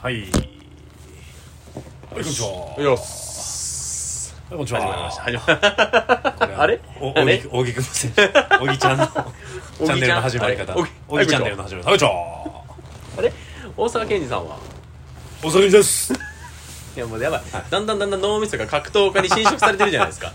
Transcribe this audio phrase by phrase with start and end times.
[0.00, 0.20] はい。
[0.20, 0.30] はい、
[2.14, 2.76] こんにちは。
[2.80, 4.80] よっすはい、こんにちは。
[4.80, 5.42] 始まりました始ま
[6.38, 6.80] これあれ？
[7.00, 7.36] おあれ？
[7.36, 8.28] 大木大木くん選手。
[8.32, 10.76] 大木ちゃんの チャンネルの始まり方。
[10.76, 11.84] 大木チャンネルの始まり方。
[11.84, 12.64] こんにちは。
[13.18, 13.32] あれ？
[13.76, 14.56] 大沢健二さんは？
[15.42, 16.12] おさみです。
[16.12, 20.32] いやもうやばい、だんだんだんだん脳みそが格闘家に侵食されてるじゃないですか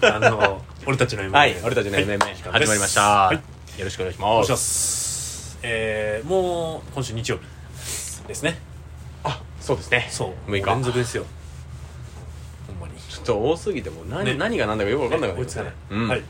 [0.00, 1.30] あの、俺たちの MMA。
[1.30, 3.36] はい俺たちの MMA、はい始まりました、はい。
[3.36, 5.58] よろしくお願いしお願いします。
[5.62, 7.61] えー、もう、今週日曜日
[8.32, 8.58] ですね。
[9.24, 10.08] あそうですね。
[10.10, 10.50] そう。
[10.50, 10.66] 6日。
[10.66, 11.24] 連続ですよ。
[12.66, 12.98] ほんまに。
[13.00, 14.34] ちょっと多すぎてもう何,、ね。
[14.34, 15.72] 何が何だかよく分かんなくな追いつかない。
[15.90, 16.08] うん。
[16.08, 16.22] はい。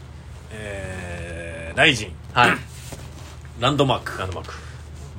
[0.51, 2.51] えー、ライジン、はい。
[3.61, 4.55] ランドマーク、ランドマーク。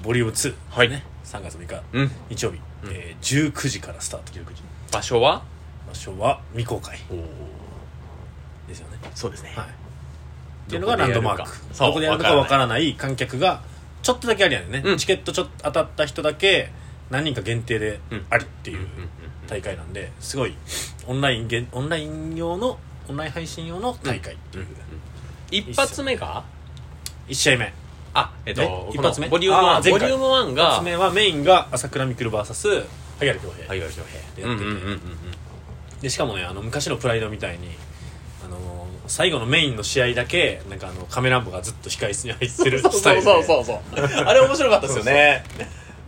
[0.03, 0.53] ボリューム2。
[0.69, 0.89] はい。
[0.89, 1.03] ね。
[1.25, 1.81] 3月6日。
[1.93, 2.11] うん。
[2.29, 2.91] 日曜日、うん。
[2.91, 4.33] えー、19時からスタート。
[4.33, 4.61] 19時。
[4.91, 5.43] 場所は？
[5.87, 6.99] 場所は未公開。
[7.09, 7.17] おお
[8.67, 8.97] ですよね。
[9.15, 9.65] そうですね、はい。
[9.67, 9.69] っ
[10.69, 11.49] ていうのがランドマーク。
[11.73, 11.87] そう。
[11.87, 13.61] どこでやるのかわからない観客が
[14.03, 14.97] ちょっとだけありやねんね、うん。
[14.97, 16.69] チケットちょっと当たった人だけ
[17.09, 18.25] 何人か限定でうん。
[18.29, 18.87] ありっていう
[19.47, 20.55] 大会なんですごい
[21.07, 22.77] オンラインげんオンライン用の
[23.09, 24.65] オンライン配信用の大会っていう、
[25.51, 26.43] 一発目が
[27.27, 27.73] ？1試合目。
[28.13, 29.27] あえっと一発目？
[29.27, 29.91] ボリューム1あー前回。
[29.91, 30.71] ボリューム11が？
[30.71, 32.85] 発目はメインが朝倉未来 VS
[33.19, 34.41] 萩原恭平、はいはいはいでやってて。
[34.43, 34.99] うんうんうんうん。
[36.01, 37.69] でしかもねあの昔のプライドみたいに
[39.07, 43.65] 最後のメインの試合だけなんかあのカメランボがずっと控室に入ってるそうスタイルでそうそう。
[43.65, 45.43] そうそうあれ面白かったですよね。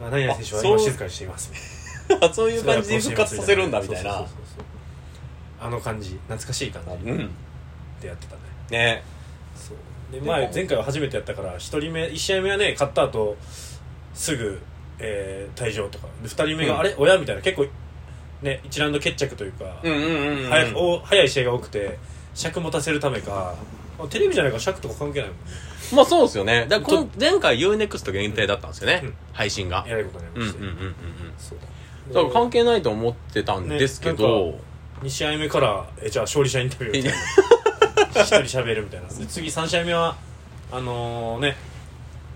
[0.02, 0.72] あ何々選手はあそう。
[0.72, 1.52] 今静かにしています
[2.34, 4.12] そういう感じで復活させるんだみたいな。
[4.12, 5.68] そうそうそうそう。
[5.68, 6.12] あの感じ。
[6.28, 7.10] 懐かしい感じ。
[7.10, 7.30] うん。
[8.00, 8.42] でやってたね。
[8.70, 9.04] ね
[9.56, 9.78] そう。
[10.12, 13.36] で前前回は初めてやったから1人目1試合目はね勝った後
[14.14, 14.62] すぐ、
[15.00, 16.08] えー退場とか。
[16.22, 16.80] で2人目が、うん。
[16.80, 17.68] あれ親みたいな結構
[18.42, 20.50] ね1ラウンド決着というか、うんうんうんうん。
[20.50, 21.98] 早くお早い試合が多くて
[22.36, 23.56] 尺持たせるためか。
[23.98, 25.44] まあテレビじゃないから尺とか関係ないもんね。
[25.94, 26.68] まあそうですよね。
[26.70, 29.14] だからこの前回 UNEXT 限定だったんですよね、うん。
[29.34, 29.86] 配信が。
[29.88, 30.94] えらいことになりまうんうんうんうんうん。
[31.38, 31.60] そう
[32.14, 32.22] だ。
[32.22, 34.60] から関係ないと思ってたんですけど、ね
[35.02, 38.22] 2試合目からえじゃあ勝利者インタビューみたいな。
[38.22, 39.08] 一人喋るみたいな。
[39.08, 40.16] で次3試合目は
[40.72, 41.58] あのね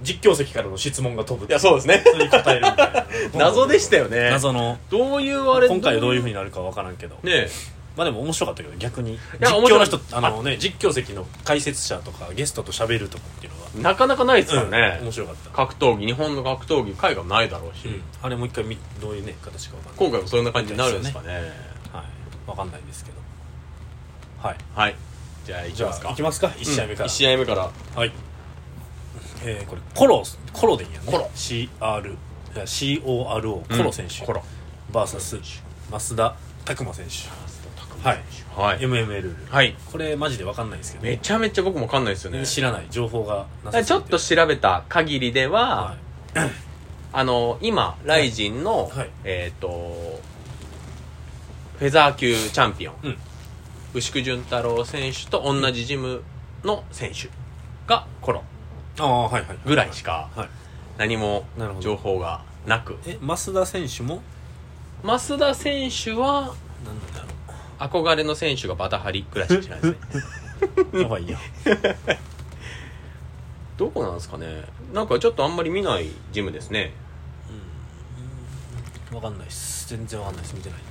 [0.01, 2.03] 実況席からの質問が飛ぶいやそうですね。
[2.05, 3.05] それに答えるみたいな。
[3.35, 4.29] 謎でしたよね。
[4.29, 4.77] 謎の。
[4.89, 7.17] どういうあれ今回はどういうふうになるかわからんけど。
[7.23, 7.49] ね
[7.99, 9.19] まあでも面白かったけど逆に。
[9.41, 13.91] 実や況の人あのね実況席の解説者とかゲストと喋るとかっていうのは。
[13.91, 15.49] なかなかないですよね、うん面白かった。
[15.49, 18.01] 格闘技日本の格闘技海外ないだろうし、うん。
[18.21, 19.99] あれもう一回みどういうね形かわかんない。
[19.99, 21.33] 今回もそんな感じになるんですかね。
[21.91, 22.49] はい。
[22.49, 23.17] わかんないですけど。
[24.41, 24.57] はい。
[24.73, 24.95] はい。
[25.45, 26.09] じゃあいきますか。
[26.09, 26.47] あいきますか。
[26.47, 27.69] 1試合目から、1試合目から。
[27.95, 28.13] はい。
[29.43, 30.23] えー、これコロ
[30.53, 31.11] コロでいいやね。
[31.11, 31.29] コロ。
[31.35, 32.15] CR
[32.53, 34.41] CORO コロ選手、コロ。
[34.93, 35.41] VS
[35.91, 37.48] 増田拓磨選手
[38.03, 38.23] はい。
[38.55, 38.79] はい。
[38.79, 39.75] ルはい。
[39.91, 41.05] これマジで分かんないですけど。
[41.05, 42.45] めちゃめちゃ僕もわかんないですよね。
[42.45, 42.87] 知らない。
[42.89, 45.95] 情報がなさちょっと調べた限りでは、
[46.33, 46.49] はい。
[47.11, 49.09] あの今ライジンの、はい。
[49.23, 50.19] えっ、と
[51.77, 53.17] フェザー級チャンピオン、うん。
[53.93, 56.23] 牛久潤太郎選手と同じジム
[56.63, 57.29] の選手
[57.87, 58.43] がコロ
[58.99, 60.49] ああはいはいぐらいしかはい。
[60.97, 61.45] 何も
[61.79, 62.97] 情報がなく。
[63.05, 64.21] え増田選手も？
[65.03, 66.53] 増田選手は
[66.85, 67.28] 何なんだろ
[67.79, 70.23] 憧れの選手がバタハリぐらいしか知らないですね。
[70.93, 71.37] うやばいや。
[73.77, 74.63] どこなんですかね。
[74.93, 76.91] なんかちょっとあんまり見ないジムですね。
[79.09, 79.89] 分かんないです。
[79.89, 80.55] 全然分かんないです。
[80.55, 80.89] 見てないんで。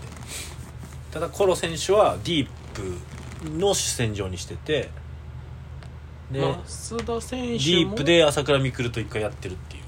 [1.13, 4.91] ただコロ選手はディープの主戦場にしてて。
[6.31, 9.83] で、増田選手もディープで朝倉未来と一回やってるっていう。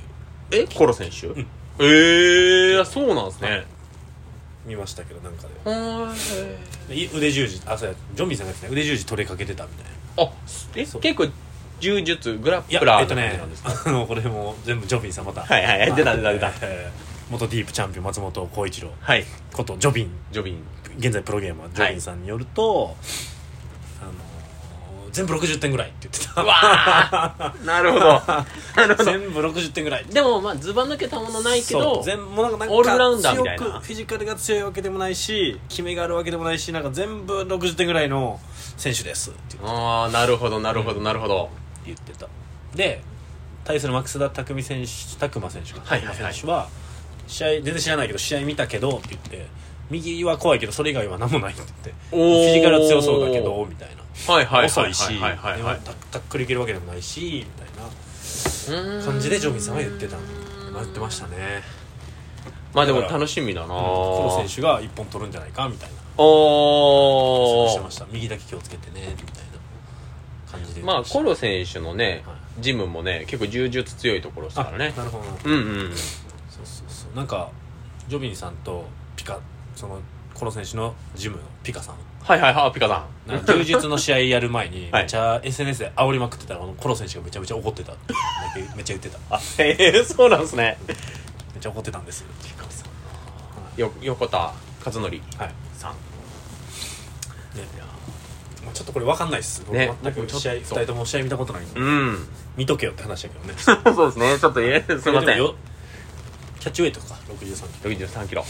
[0.53, 0.67] え？
[0.67, 1.47] コロ選手、ん。
[1.79, 3.67] ええー、そうなんですね
[4.67, 5.47] 見ましたけどなんか
[6.89, 9.91] でい腕十字あそうやジョンビーさんが言ってた腕十字取れかけてたみたいな。
[10.25, 10.33] いあ
[10.77, 11.01] えそう。
[11.01, 11.29] 結構
[11.81, 15.41] 柔術グラッやプラーえっとねな感じなんですか、あのこれも全部ジョビンさんまた。
[15.43, 15.95] はいはいはい。
[15.95, 16.53] 出た出た出た。
[16.63, 19.25] えー元ディープチャンピオン松本浩一郎はい。
[19.53, 20.11] ことジョビン。
[20.33, 20.65] ジョビン。
[20.99, 23.40] 現在プロゲーマージョビンさんによると、あのー
[25.13, 26.43] 全部60点ぐらいって言ってた。
[27.65, 28.07] なるほど。
[28.07, 29.05] なるほど。
[29.05, 30.05] 全部60点ぐらい。
[30.07, 33.81] でもまあずば抜けたものないけど全なんかオールラウンダーみたいな。
[33.81, 38.41] フィジカルが強いわけでもないし決めがあるわけでもないしなんか全部60点ぐらいの
[38.77, 41.51] 選手ですって言ってああなるほどなるほどなるほど。
[41.85, 42.27] 言ってた。
[42.75, 43.03] で
[43.65, 45.81] 対する増田拓海選手拓磨選手か。
[45.85, 46.69] はいはい選手は
[47.27, 49.47] 試合全然知らないけど試合見たけどって言って
[49.91, 55.81] 右は怖いけどそれ以外は何もないって言ってフィジカルは強そうだけどみたいな遅いしはいはいはいはい。
[55.81, 57.67] でもタタックルいけるわけでもないしみたい
[58.99, 60.17] な感じでジョビンさんは言ってた
[60.73, 61.63] 言ってましたね。
[62.73, 63.69] まあでも楽しみだな。
[63.69, 65.97] コロ選手が一本取るんじゃないかみたいな。
[66.17, 67.71] おー。
[67.71, 68.07] してました。
[68.13, 70.83] 右だけ気をつけてねみたいな感じで。
[70.83, 74.93] まあコロ選手のねはジムもね結構柔術強いところですからね。
[74.95, 75.51] あなるほど。
[75.51, 75.59] うんう
[75.89, 77.17] んそうそうそう。
[77.17, 77.51] なんか
[78.09, 78.85] ジョビンさんと
[79.17, 79.41] ピカ
[79.75, 80.01] その
[80.35, 83.31] この選手のジムのピカさんはいはいはいピカさん。
[83.31, 85.03] なんか柔術の試合やる前にはい。
[85.03, 88.15] めっちゃ SNS で煽りまくってたらこのコロ選手がめちゃめちゃ怒ってたって
[88.77, 89.19] めっちゃ言ってた。
[89.35, 90.79] あへえそうなんですね。
[90.87, 90.97] めっ
[91.61, 92.25] ちゃ怒ってたんです。
[92.45, 94.53] ピカさんよ横田
[94.85, 95.21] 和則はい。
[95.75, 95.93] さん
[97.57, 97.65] ね
[98.65, 99.63] もうちょっとこれ分かんないっす。
[99.67, 99.91] 僕ね。
[100.03, 101.81] 全く試合2僕ちょっと人とも試合見たことないんで。
[101.81, 102.29] うん。
[102.57, 103.55] 見とけよって話だけどね。
[103.95, 105.13] そうですねちょっとえすいません。
[105.27, 105.55] でもよ
[106.61, 108.07] キャッチウェイトか63キロ。
[108.09, 108.45] 63キロ。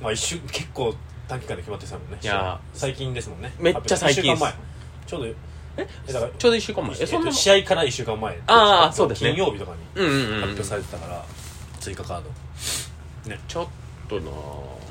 [0.00, 0.94] まあ一瞬結構
[1.28, 2.18] 短期間で決まってたもんね。
[2.22, 3.52] いや最近ですもんね。
[3.58, 4.54] めっちゃ最近一週間前
[5.06, 5.34] ちょうどえ？
[6.12, 6.96] だからちょうど1週間前？
[7.00, 9.30] えそんなと試合から1週間前あーそうですね。
[9.30, 10.06] 金曜日とかに
[10.40, 11.24] 発表されてたから
[11.80, 13.30] 追加カード。
[13.30, 13.40] ね。
[13.48, 13.66] ちょっ
[14.08, 14.30] とな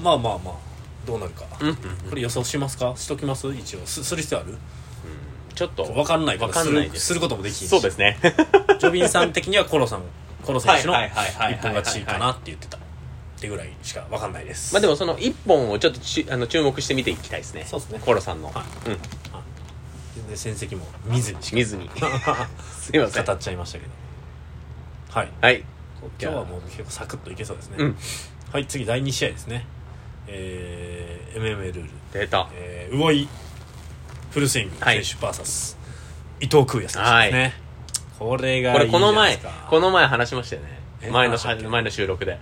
[0.02, 0.54] まあまあまあ。
[1.06, 1.46] どうなるか。
[2.10, 2.94] これ予想しますか？
[2.96, 3.48] しときます？
[3.54, 3.86] 一応。
[3.86, 4.58] すする必要ある？
[5.54, 7.06] ちょっと分かんないからわかんないです。
[7.06, 8.18] するすることもできそうですね。
[8.80, 10.02] ジョビンさん的にはコロさん
[10.44, 12.78] コロ選手の一本勝ちかなって言ってた
[13.46, 14.74] ってぐらいしか分かんないです。
[14.74, 17.66] まあでもその1本をちょっとちあの注目して見ていきたいですね。
[17.66, 18.00] そうですね。
[18.04, 18.90] コロさんの、はい。
[18.90, 18.98] うん。
[20.16, 21.56] 全然戦績も見ずにしか。
[21.56, 21.90] 見ずに。
[22.80, 23.26] すいません。
[23.26, 23.92] 語っちゃいましたけど。
[25.20, 25.32] はい。
[25.42, 25.64] はい。
[26.22, 27.98] 今日はもう結構サクッといけそうですね、うん。
[28.52, 29.66] はい次第2試合ですね。
[30.28, 32.50] えー、MMA ルール、出た。
[32.54, 33.28] えー、魚井
[34.32, 35.04] フルスイングはい。
[35.04, 35.78] 選手 VS、
[36.42, 37.54] 伊藤空也選手ですね、
[38.20, 39.40] これがこれこのいい前
[39.70, 40.80] この前話しましたよね。
[41.02, 41.38] え前の
[41.70, 42.40] 前の収録で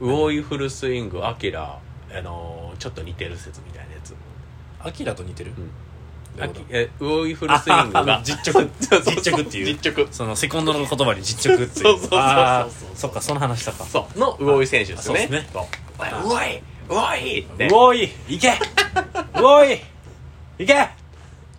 [0.00, 1.78] 魚井フルスイングアキラ
[2.12, 4.14] あのーちょっと似てる説みたいなやつ。
[4.80, 6.60] アキラと似てる、ういうこと？
[6.70, 8.20] え魚井フルスイングあが。
[8.24, 8.68] 実直。
[8.80, 9.66] 実直っていう。
[9.66, 10.06] 実直。
[10.12, 11.84] そのセコンドの言葉に実直っていう。
[11.84, 12.90] そうそうそうそう。
[12.94, 13.84] そっかその話したか。
[13.84, 14.18] そう。
[14.18, 15.20] の魚井選手ですよね。
[15.22, 15.50] そうですね。
[15.52, 15.64] そう。
[16.28, 17.66] おいおいって。
[17.66, 18.50] うおい行け。
[18.50, 19.80] うおい
[20.58, 20.88] 行け。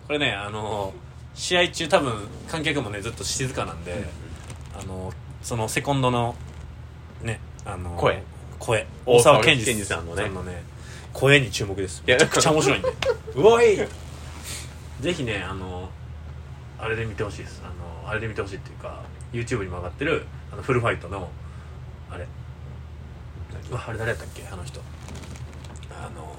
[0.06, 0.92] これねあの
[1.34, 2.14] 試合中多分
[2.48, 4.04] 観客もねずっと静かなんで、
[4.76, 6.34] あのそのセコンドの
[7.22, 8.22] ねあの声。
[8.58, 8.86] 声。
[9.06, 10.62] 大沢健健二二さんのね。
[11.12, 12.02] 声に注目です。
[12.06, 12.88] めちゃくちゃ面白いんで。
[13.36, 13.76] うおい。
[15.00, 15.88] ぜひねあの
[16.78, 17.62] あれで見てほしいです。
[17.64, 17.68] あ
[18.04, 19.02] のあれで見てほしいっていうか
[19.32, 21.28] YouTube にも上がってるあのフルファイトの
[22.10, 22.26] あれ。
[23.72, 24.46] あれ誰やったっけ？
[24.50, 24.80] あの人。
[25.92, 26.34] あの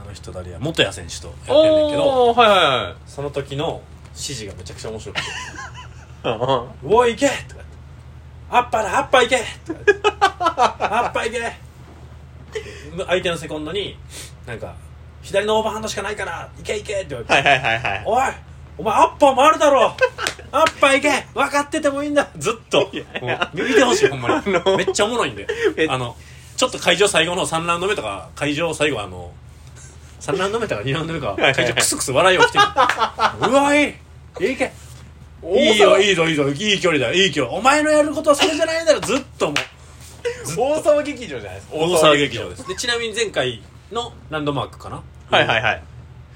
[0.00, 0.58] あの人誰や？
[0.60, 2.32] 元谷選手とやってんねんけど。
[2.34, 2.94] はいはいはい。
[3.06, 3.82] その時の
[4.12, 5.22] 指示がめちゃくちゃ面白くて。
[6.24, 6.32] うん
[6.90, 7.69] 「うおい行け!」とか言って
[8.50, 11.52] 「アッパーだアッパー行け!」とか言って「アッパー行け!」
[13.06, 13.96] 相手のセコンドに
[14.46, 14.74] なんか
[15.22, 17.48] 「左のオーバーハンドしかないから行け行け!」って言われて。
[17.48, 18.02] はいはいはいはい。
[18.06, 18.22] おい
[18.78, 19.94] お前アッパーもあるだろ。
[20.52, 21.26] アッパー行け。
[21.34, 22.26] 分かっててもいいんだ。
[22.38, 22.90] ずっと。
[23.52, 24.34] 見てほしいほんまに。
[24.36, 26.16] あのめっちゃおもろいんでめあの
[26.56, 29.32] ちょっと会場最後の3ラウンド目とか会場最後あの
[30.20, 32.64] 3ラウンド目とか2ラウンド目かいはい会場クスクス笑いをきてる。
[33.48, 33.94] うわいい
[34.40, 34.72] いいけ
[35.42, 37.56] いいよいいぞいいぞいい距離だいい距離。
[37.56, 39.54] お前のやることはそれじゃないんだろずっともう。
[40.56, 41.76] 大沢劇場じゃないですか？
[41.76, 42.50] 大沢劇場。
[42.50, 42.68] です。
[42.68, 45.02] でちなみに前回のランドマークかな？
[45.30, 45.82] はいはいはい。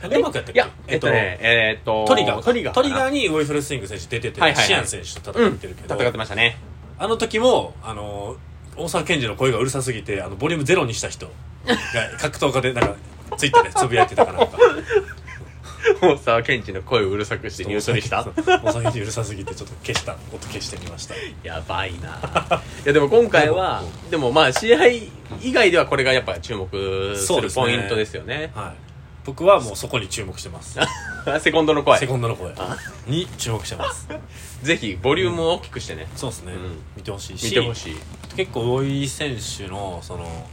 [0.02, 0.58] ランドマークやったっけ？
[0.58, 2.42] いやえっとねえーっとトリガー。
[2.42, 4.66] トリガートリガーにウォイフルスイング選手出てて、はいはいはい。
[4.66, 6.56] シアン選手と戦うんってるけど、戦ってましたね。
[6.98, 8.36] あの時もあの
[8.76, 11.32] 大沢健二の声がうるさすぎてあのボリュームゼロにした人が
[12.20, 12.94] 格闘家でなんか
[13.36, 14.58] ツイッターでつぶやいてたかなんか
[16.00, 18.24] 大沢健二の声をうるさくしてニュースにした？
[18.24, 20.16] 大沢健二うるさすぎてちょっと消した。
[20.32, 21.14] 音消してみました。
[21.42, 22.20] やばいな。
[22.84, 24.86] いやでも今回はでもまあ試合
[25.40, 28.52] 以外ではこれがやっぱ注目するポイントですよね。
[28.54, 28.74] はい。
[29.24, 30.78] 僕はもうそこに注目してます。
[31.40, 31.98] セコンドの声。
[31.98, 32.52] セコンドの声。
[33.08, 34.06] に注目してます。
[34.62, 36.06] ぜひボリュームを大きくしてね。
[36.14, 36.78] そうですね、うん。
[36.96, 37.46] 見てほしいし。
[37.46, 37.96] 見てほしい。
[38.36, 40.46] 結構大井選手のその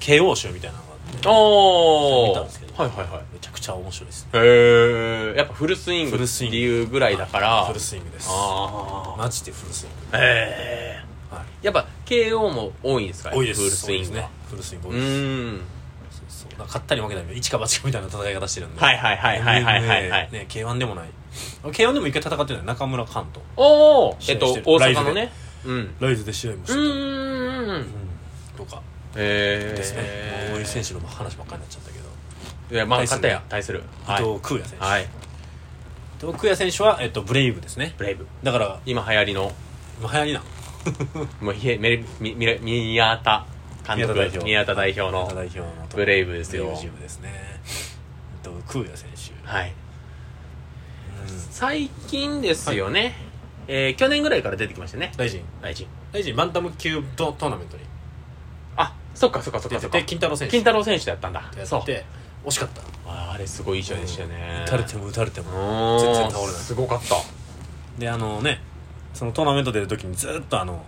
[0.00, 0.78] KO 集みたいな
[1.16, 2.82] あっておお見たんですけど。
[2.82, 3.22] はいはいはい。
[3.32, 4.24] めちゃくちゃ面白いです。
[4.24, 7.64] ねへえやっぱフルスイングっていうぐらいだから。
[7.66, 8.28] フルスイングです。
[8.30, 10.16] ああマジでフルスイング。
[10.16, 11.66] へえはい。
[11.66, 13.60] やっぱ KO も多いんですか多いです。
[13.62, 14.28] フルスイングね。
[14.48, 15.06] フルスイングう多いです。
[15.06, 15.60] ーん。
[16.10, 16.66] そうそう。
[16.66, 18.80] 勝ったり負けたり一か八かみたいな戦い方してるんで。
[18.80, 19.88] はいはいはいはいはい。
[19.88, 21.08] はいはいね K1 でもない。
[21.64, 23.42] K1 でも一回戦ってるの中村寛と。
[23.56, 25.32] おおえっと大阪のね。
[25.64, 25.94] うん。
[26.00, 27.86] ライズで試合もしてうた、うん。
[28.56, 28.82] とか
[29.18, 30.02] へえですね。
[30.50, 32.04] もう大井選手の話ばっかりになっちゃったけど、
[32.74, 33.82] いやまあ勝ったや対する。
[34.06, 34.22] はい。
[34.22, 35.02] 伊藤空也選手、はい。
[35.02, 35.06] 伊
[36.20, 37.94] 藤空也選手は、えっと、ブレイブですね。
[37.98, 38.26] ブレイブ。
[38.42, 39.52] だから今流行りの。
[40.00, 40.42] 今流行りな
[41.40, 43.44] もうひえめみみ宮田
[43.86, 44.14] 監督。
[44.14, 44.44] 宮田代表。
[44.44, 46.66] 宮田代表代の表のブレイブですよ。
[46.66, 47.60] ブレイブですね。
[48.44, 49.72] 伊藤空也選手、はい。
[51.28, 51.38] うん。
[51.50, 53.14] 最近ですよね。
[53.66, 55.12] えー去年ぐらいから出てきましたね。
[55.16, 55.42] 大臣。
[55.60, 55.86] 大臣。
[56.12, 57.82] 大臣バンタム級トトーナメントに。
[57.82, 57.86] あ
[59.14, 60.50] そっかそっかそっ出てかそってか金太郎選手。
[60.52, 61.42] 金太郎選手だったんだ。
[61.64, 62.04] そうやって
[62.44, 62.82] 惜しかった。
[63.10, 64.64] ああれすごいいい試合でしたよね。
[64.66, 66.00] 打たれても打たれてもうん。
[66.00, 66.54] 全然倒れない。
[66.54, 67.16] すごかった。
[67.98, 68.60] であのね
[69.14, 70.84] そのトーナメント出る時にずっとあの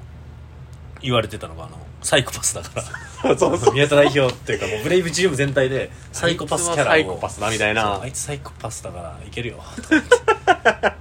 [1.03, 2.81] 言われてたのがあのサイコパスだか
[3.23, 3.37] ら。
[3.37, 6.87] そうそう宮田代表っていうかもうブレイブチーム全体でサイコパスキャラを。
[6.87, 9.57] サイコパスだみたいそうなあいつサイコパスだからいけるよ。
[9.77, 10.93] とか言ってそうず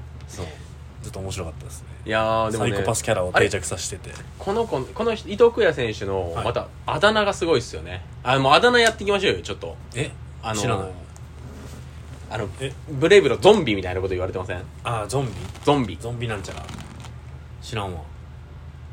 [1.10, 1.88] っと面白かったですね。
[2.06, 2.72] いやーでもね。
[2.72, 4.16] サイコパスキャラを定着させてて。
[4.38, 6.46] この子この人伊藤久也選手のはい。
[6.46, 8.04] またあだ名がすごいですよね。
[8.24, 9.76] あもうあだ名やっていきましょうよちょっと。
[9.96, 10.12] え？
[10.42, 10.90] あの知らない。
[12.32, 12.72] あのえ？
[12.90, 14.64] ブレイブのゾンビみたいなこと言われてません？
[14.84, 15.32] あゾンビ？
[15.64, 15.98] ゾンビ。
[16.00, 16.64] ゾンビなんちゃら。
[17.62, 18.02] 知らんわ。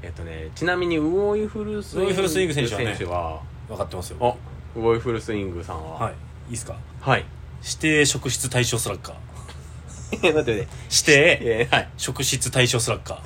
[0.03, 4.19] えっとねちなみにウオイフルスイングウオイフルスイング選手はね選手は分かってますよ。
[4.21, 4.35] あ
[4.79, 5.99] ウオイフルスイングさんは。
[5.99, 6.15] はい。
[6.51, 6.77] いいっすか？
[7.01, 7.25] はい。
[7.63, 9.17] 指定職質対象スラッガー。
[9.17, 9.21] え
[10.17, 10.51] 待って待って。
[10.53, 11.89] 指定えーはい。
[11.97, 13.21] 職質対象スラッガ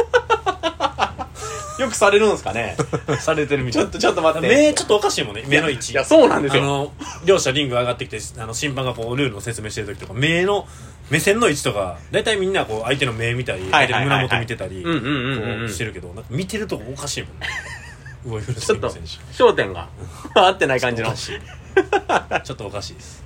[1.78, 2.76] よくされるんですかね？
[2.78, 3.82] ーされてるみたい。
[3.82, 4.48] ちょっとちょっと待って。
[4.48, 5.44] 目ちょっとおかしいもんね。
[5.48, 5.92] 目の位置。
[5.92, 6.62] いやそうなんですよ。
[6.62, 6.92] あの
[7.24, 10.66] 両者リング上がってきてあの審判がこうルールの説明してる時とか目の
[11.10, 17.46] 目線の位置とか大体みんなこう相手の目見たりはい相手の胸元見てたりこうしてるけどなんか見てるとこおかしいもんね。
[18.60, 18.90] ちょっと
[19.32, 19.88] 焦点が
[20.36, 21.14] 合ってない感じの。
[21.14, 23.24] ちょっとおかしいです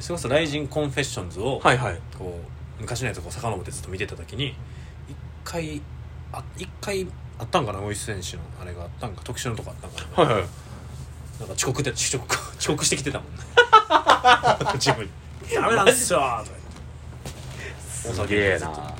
[0.00, 2.00] それこそ「ライジンコンフェッションズ」をはいはい。
[2.18, 2.38] こ
[2.78, 4.54] う昔のやつをこう遡ってずっと見てた時に
[5.08, 5.82] 一回
[6.32, 7.06] あ一回
[7.38, 7.80] あったんかな？
[7.80, 9.22] ウイス選手のあれがあったんか？
[9.24, 10.48] 特殊のとこあったんかな、はいはい。
[11.40, 13.42] なんか遅刻で遅刻遅刻してきてたもんね。
[14.78, 15.10] ジムに
[15.54, 18.94] 「ダメなんですよ」とか言ってすげえな。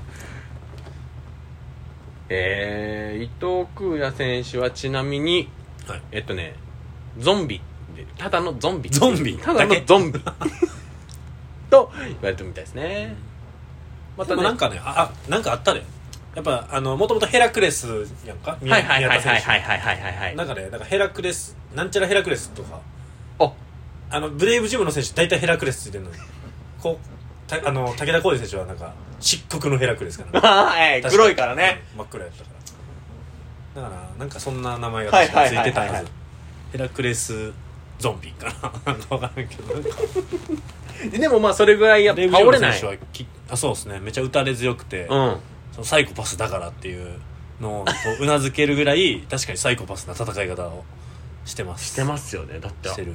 [2.31, 5.49] えー、伊藤空也選手はちなみに
[5.87, 6.03] はい。
[6.13, 6.55] えっとね
[7.19, 7.61] ゾンビ
[7.97, 8.91] でただのゾンビ。
[8.91, 9.39] ゾンビ。
[9.39, 10.21] ただのゾンビ
[11.71, 13.15] と言われてるみたいですね。
[14.17, 14.43] またね。
[14.43, 15.83] なんかねああなんかあったで
[16.35, 17.87] やっぱあのもともとヘラクレス
[18.27, 18.57] やんか？
[18.61, 20.01] 宮はいはいはいはいはいはいはい。
[20.01, 22.81] はいはいなんかねなんかヘラクレスなんちゃらヘラクレスとか。
[23.41, 23.53] あ
[24.11, 26.17] あのブレイブジムの選手大体ヘラクレスついてるのに
[26.81, 30.41] こうたあの武田浩二選手はなんか漆黒のヘラクレスかな。
[30.49, 31.83] はい確か黒いからね。
[31.93, 32.51] うん真っ黒やったか
[33.77, 33.83] ら。
[33.83, 36.11] だからなんかそんな名前がはい確かついてたはいはいはいはず
[36.73, 37.53] ヘラクレス
[37.99, 38.53] ゾンビかな。
[38.93, 39.75] なんか分からんけど。
[39.75, 39.89] なんか
[41.11, 44.01] でもまあそれぐらいやっぱ倒れないの選手はきあそうですね。
[44.01, 45.37] めちゃ打たれ強くて、うん。
[45.73, 47.19] そのサイコパスだからっていう
[47.61, 50.85] のをこううなずけるぐらい確かにサイコパスな戦い方を
[51.45, 51.87] してます。
[51.87, 52.89] してますよねだって。
[52.89, 53.15] してる。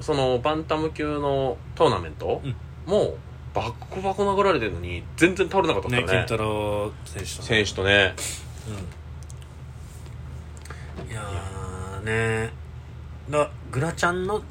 [0.00, 2.56] そのバンタム級のトーナメント、うん。
[2.86, 3.16] もう
[3.54, 6.02] バッコバコ殴られてるのに全然倒れなかったね。
[6.02, 8.14] ね健太郎選手と選手とね。
[10.98, 11.10] うん。
[11.10, 12.50] いやーね。
[13.30, 14.42] だグラちゃんの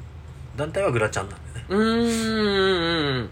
[0.56, 3.16] 団体はグラちゃんなんでねうーん。
[3.18, 3.30] うん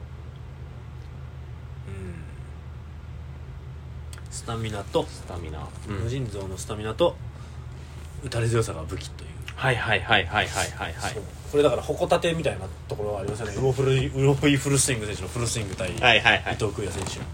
[4.30, 5.04] スタミナと。
[5.06, 7.16] スタミナ、無尽蔵のスタミナと
[8.24, 9.30] 打たれ強さが武器という。
[9.54, 11.12] はいはいはいはいはいはいはい。
[11.12, 11.22] そう。
[11.52, 13.54] これだから矛立てみたいなところはありますよね。
[13.56, 16.54] ウロフルウロフイフルスイング選手のフルスイング対伊はいはいはい。
[16.54, 17.24] 藤空也選手の。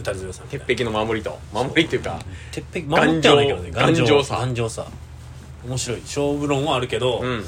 [0.00, 1.38] 打たれ強さみたい鉄な壁の守りと。
[1.52, 2.18] 守りっていうか
[2.52, 3.70] 鉄壁守ってはないけどね。
[3.70, 4.04] 頑丈。
[4.04, 4.36] 頑丈さ。
[4.36, 4.86] 頑丈さ。
[5.66, 6.00] 面白い。
[6.00, 7.44] 勝負論はあるけど、うん。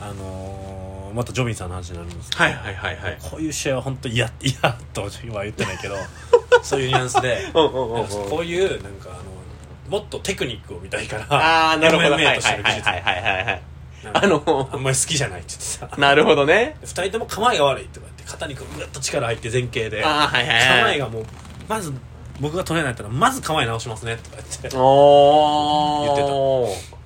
[0.00, 3.18] あのーまたジョビンさんの話になるんですけど、はいはいはいはい。
[3.22, 4.54] こういう試合は本当嫌嫌
[4.92, 5.10] とは
[5.42, 5.96] 言ってないけど
[6.62, 8.06] そういうニュアンスでうんうんうんうん。
[8.30, 12.10] こういうなんかあのもっとテクニックを見たいからああなるほど。
[12.14, 13.62] はい MMA はいとしての技術はいはいはいはい
[14.04, 16.76] なんかあのあんまり好きじゃないって言ってさなるほどね。
[16.82, 21.24] 二人とも構えが悪いとか言って肩にこうぐっと力入って前傾でああはいはいはい構えがもう
[21.68, 21.92] まず
[22.40, 26.97] 僕が取れないったらまず構え直しますねとか言ってお言って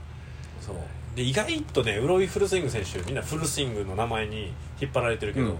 [1.14, 5.56] で意外とねウロイフルスイング選手みんなフルスイングの名前に引っ張られてるけど、うん。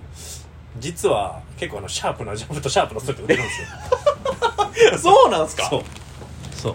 [0.78, 4.99] 実は結構あのシャープなジャブとシャープなストレート打てるんですよ。
[4.99, 5.68] そうなんすか？
[5.68, 5.82] そう。
[6.52, 6.75] そう。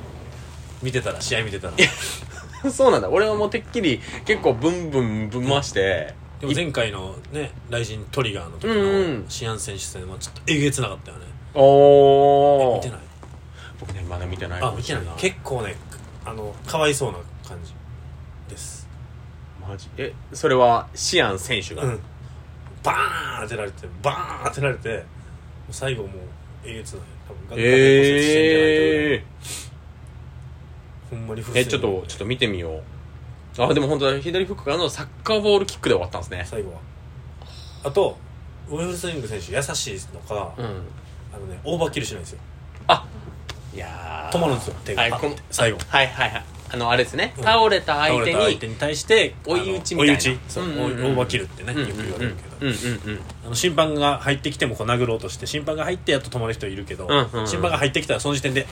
[0.84, 2.72] 見てたら試合見てたら。
[2.72, 3.10] そうなんだ。
[3.10, 11.25] 俺はもうてっきり結構ブンブンぶん回してでも前回のねライジントリガーの時のシアン選手戦はちょっとえげつなかったよね。
[11.55, 13.00] おお見てない？
[13.79, 15.03] 僕ねまだ見てないあ見てない。
[15.17, 15.75] 結構ね
[16.24, 17.17] あのかわいそうな
[19.67, 19.89] マジ？
[19.97, 22.00] えそれはシアン選手が、うん。
[22.83, 25.03] バーン当てられてバーン当てられて
[25.71, 26.12] 最後もう
[26.63, 29.24] えげつない多分顔面骨折してんじゃないええ
[31.09, 32.81] ほんまにちょっとちょっと見てみよ
[33.57, 33.62] う。
[33.62, 36.45] あでも本当だ左フックからのサッカーボールキックで終わったんですね。
[36.45, 36.79] 最後は。
[37.83, 38.17] あと
[38.69, 40.65] ウルスイング選手優しいのか、うん。
[41.33, 42.39] あのねオーバーキルしないんですよ。
[43.74, 45.03] いや止まるんですよ手が。
[45.03, 45.12] はい
[45.51, 45.79] 最後。
[45.88, 47.43] はいはいはいあのあれですね、うん。
[47.43, 50.13] 倒れた相手に倒れた相手に対して追い打ちみたいな。
[50.13, 50.39] あの追い打ち。
[50.50, 50.81] そう、うんうんうん。
[50.81, 53.21] オーバーキルってね、よく言われるけど、うんうんうん。
[53.45, 57.47] あの審判が入ってきてもこう殴ろうとして審判が入ってやっと止まる人いるけど、うんうんうん。
[57.47, 58.67] 審判が入ってきたらその時点で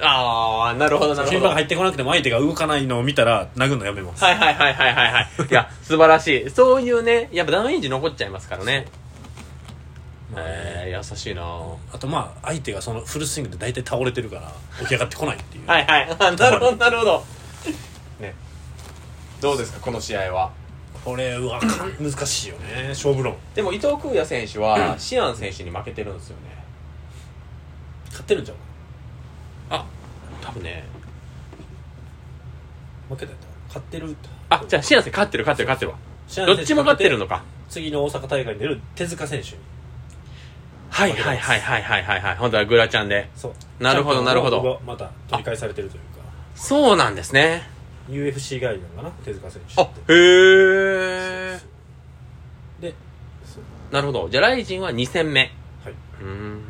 [0.00, 1.30] ああなるほどなるほど。
[1.32, 5.28] 審判が入ってこなくても相手が動かないのを見たら殴るのやめます、はいはいはいはいはいはい。
[5.50, 6.50] いや素晴らしい。
[6.50, 8.86] そういうねやっぱダメージ残っちゃいますからね。
[8.86, 9.07] まあ
[10.36, 11.42] えー、優しいな。
[11.42, 15.86] はあとまあ相手がそのフルスイングで大体倒れてるから起き上がってこないっていう、いはい。
[16.18, 17.24] あなるほどなるほど。
[19.40, 20.50] どうですかこの試合は？
[21.04, 21.70] これうわかん
[22.00, 22.88] 難しいよね。
[22.88, 23.36] 勝負論。
[23.54, 26.42] でも伊藤空也選手はシアン選手に負けてるんですよね。
[28.06, 28.58] 勝ってるんじゃん
[29.70, 29.84] あ
[30.42, 30.84] 多分ね。
[33.08, 34.16] 負けたやった勝ってる。
[34.50, 36.56] あじゃあシアン選手勝ってる勝ってる勝ってるわ。
[36.56, 37.44] どっちも勝ってるのか。
[37.68, 39.58] 次の大阪大会に出る手塚選手に
[40.90, 42.36] はいはいはいはいはいはいはい。
[42.36, 43.28] 本当はグラちゃんで。
[43.36, 43.82] そう。
[43.82, 44.80] なるほどなるほど。
[44.86, 46.24] また取り返されてるというか。
[46.54, 47.68] そうなんですね。
[48.08, 49.10] UFC 帰りなのかな？
[49.24, 50.12] 手塚選手あって。
[50.12, 51.60] へえ
[52.80, 52.94] で
[53.90, 54.28] なるほど。
[54.30, 55.40] じゃあライジンは2戦目。
[55.84, 55.94] はい。
[56.22, 56.60] うーん。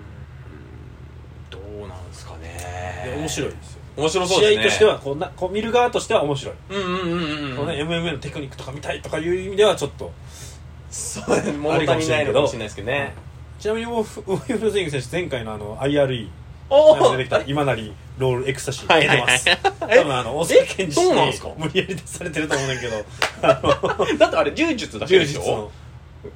[1.50, 3.78] どうなんですかでね面白いですよ。
[3.96, 4.56] 面白そうですね。
[4.56, 10.12] 試合としてはこうなこう見る側としては面白い、うんうんうんうんこのね MMA のテクニックとか見たいとかいう意味ではちょっと
[10.90, 13.14] そうですね物足りないのかもしれないですけどね
[13.58, 16.28] ちなみにウォフウォフルスイング選手前回のあの IRE
[16.70, 19.58] お出てきた今成ロールエクスタシー出てます、はい
[19.98, 21.48] 多分あの大阪健二そうなんすか？
[21.56, 23.04] 無理やり出されてると思うねんけど。
[24.18, 25.70] だってあれ柔術だけ柔でしょ？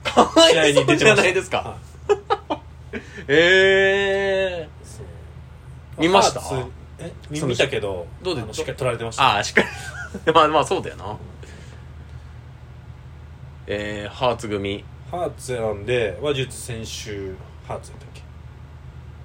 [0.03, 1.59] かわ試合いそうじゃないですか。
[1.59, 1.77] は
[2.57, 2.61] い。
[3.29, 4.69] ええ
[5.99, 6.41] 見ました？
[6.99, 7.13] え？
[7.31, 9.23] 見たけどどうでしっかり取られてました。
[9.35, 9.69] ああしっかり。
[10.33, 11.17] まあまあそうだよな。
[13.67, 16.87] えー、ハーツ組ハーツ選んで話術選手
[17.69, 18.23] ハーツやったっけ？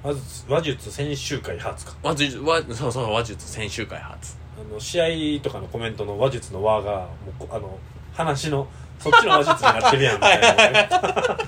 [0.03, 1.94] 話術話術選手会ハーツか。
[2.03, 4.36] 話術話そうそう話術選手会ハーツ。
[4.70, 7.08] あの試合とかのコメントの話術の輪がも
[7.46, 7.79] うこあの
[8.13, 8.67] 話の
[9.00, 10.89] そっちの話術になってるやんみたいなね。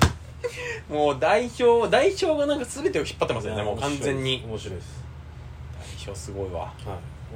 [0.89, 4.43] もう代表代表がなんか全てを引っ張ってますよねもう完全に。
[4.47, 5.03] 面白いです。
[5.97, 6.61] 代表すごいわ。
[6.61, 6.73] はい。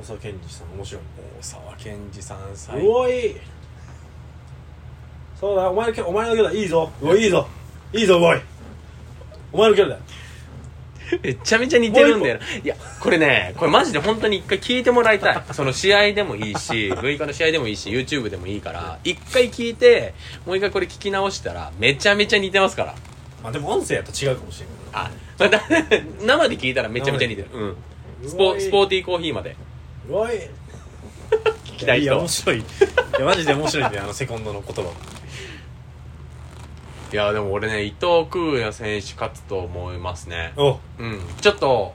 [0.01, 1.01] 大沢健二さん面白い
[1.39, 3.35] 大沢健二さんう最おい
[5.39, 6.91] そうだお前のキャお前のキャラいいぞ。
[7.01, 7.47] うおいいいぞ。
[7.93, 8.41] いいぞおい。
[9.51, 10.01] お前のキャラだよ。
[11.21, 12.41] めちゃめちゃ似てるんだよな。
[12.63, 15.43] いやこれねこれマジで本当に一回聞いてもらいたい。
[15.51, 20.13] その試合でもいいし 6日の試合でもいいし YouTube でもいいから一回聞いて
[20.45, 22.95] もう一回これ聞き直したらめちゃめちゃ似てますから。
[23.43, 25.61] まあでも音声やと違うかもしれないあまだ
[26.25, 27.47] 生で聞いたらめちゃめちゃ似てる。
[27.53, 27.75] うん。
[28.29, 29.55] スポスポーティーコーヒーまで。
[30.09, 30.29] おい。
[31.65, 32.57] 聞きたいいや人面白い。
[32.59, 32.63] い
[33.19, 34.91] やマジで面白いんだよあのセコンドの言葉
[37.13, 40.51] いやでも俺ね伊藤空也選手勝つと思いますね。
[40.57, 40.79] お。
[40.97, 41.19] うん。
[41.39, 41.93] ちょっと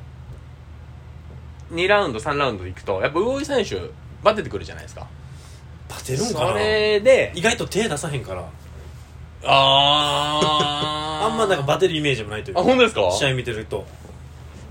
[1.72, 3.90] 2ラウンド3ラウンドいくとやっぱ魚井選手
[4.22, 5.06] バテてくるじゃないですか。
[5.88, 8.44] バテるんかなそれで意外と手出さへんから。
[9.44, 13.10] あ あんまなんかバテるイメージもないというあ本当ですか？
[13.10, 13.84] 試合見てると。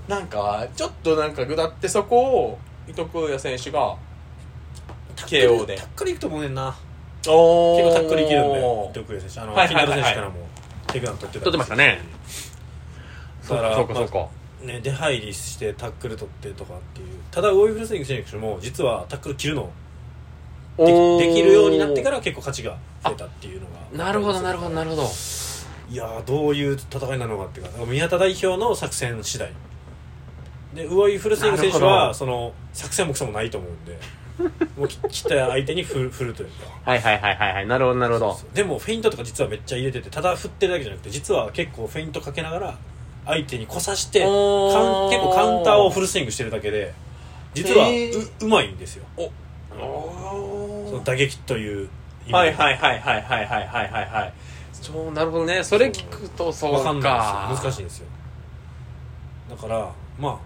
[0.08, 2.58] なんかちょっとなんか下ってそこを
[2.88, 3.94] 伊藤空也選手が
[5.16, 5.76] KO で。
[5.76, 6.74] タックルいくと思うねんな。
[6.74, 6.87] お
[7.22, 9.40] 結構タックルいけるんで伊藤空也選手。
[9.40, 10.34] あのはいはい選手からも
[10.86, 12.00] テイクダウン取ってた取ってましたね。
[13.48, 14.28] だからそうかそうか、
[14.62, 17.08] ね出入りしてタックル取ってとかっていう。
[17.30, 19.70] ただウォイフルスイング選手も実はタックル切るの
[20.76, 23.66] でできるようになってから結構勝ちが増えたっていうの
[23.98, 25.02] がなるほどなるほどなるほど。
[25.90, 29.50] いやーどういう戦いなのかっていうか宮田代表の作戦次第。
[30.74, 33.98] でウォイフルスイング選手はその作戦もクソもないと思うんで
[34.76, 36.66] もうき来た相手に振る振るというか。
[36.84, 37.66] はいはいはいはいはい。
[37.66, 38.38] なるほどなるほど。
[38.54, 42.78] でもフェイントとか実はめっちゃ入れててただ振ってるだけじゃなくて実は結構フェイントかけながら
[43.26, 46.94] 相手に来さしてカウンおー結構カウンターをフルスイングしてるだけで
[47.54, 48.44] 実はう,、へー。
[48.44, 49.04] うまいんですよ。
[49.16, 49.30] お。
[49.70, 51.88] その打撃という
[52.26, 52.34] 意味で。
[52.34, 54.10] はいはいはいはいはいはいはいはい。
[54.10, 54.32] はい
[54.80, 55.64] そうなるほどね。
[55.64, 56.78] それ聞くとそうか。
[56.78, 57.70] わかんないですよ。
[57.70, 58.06] 難しいんですよ。
[59.50, 60.38] だからまあ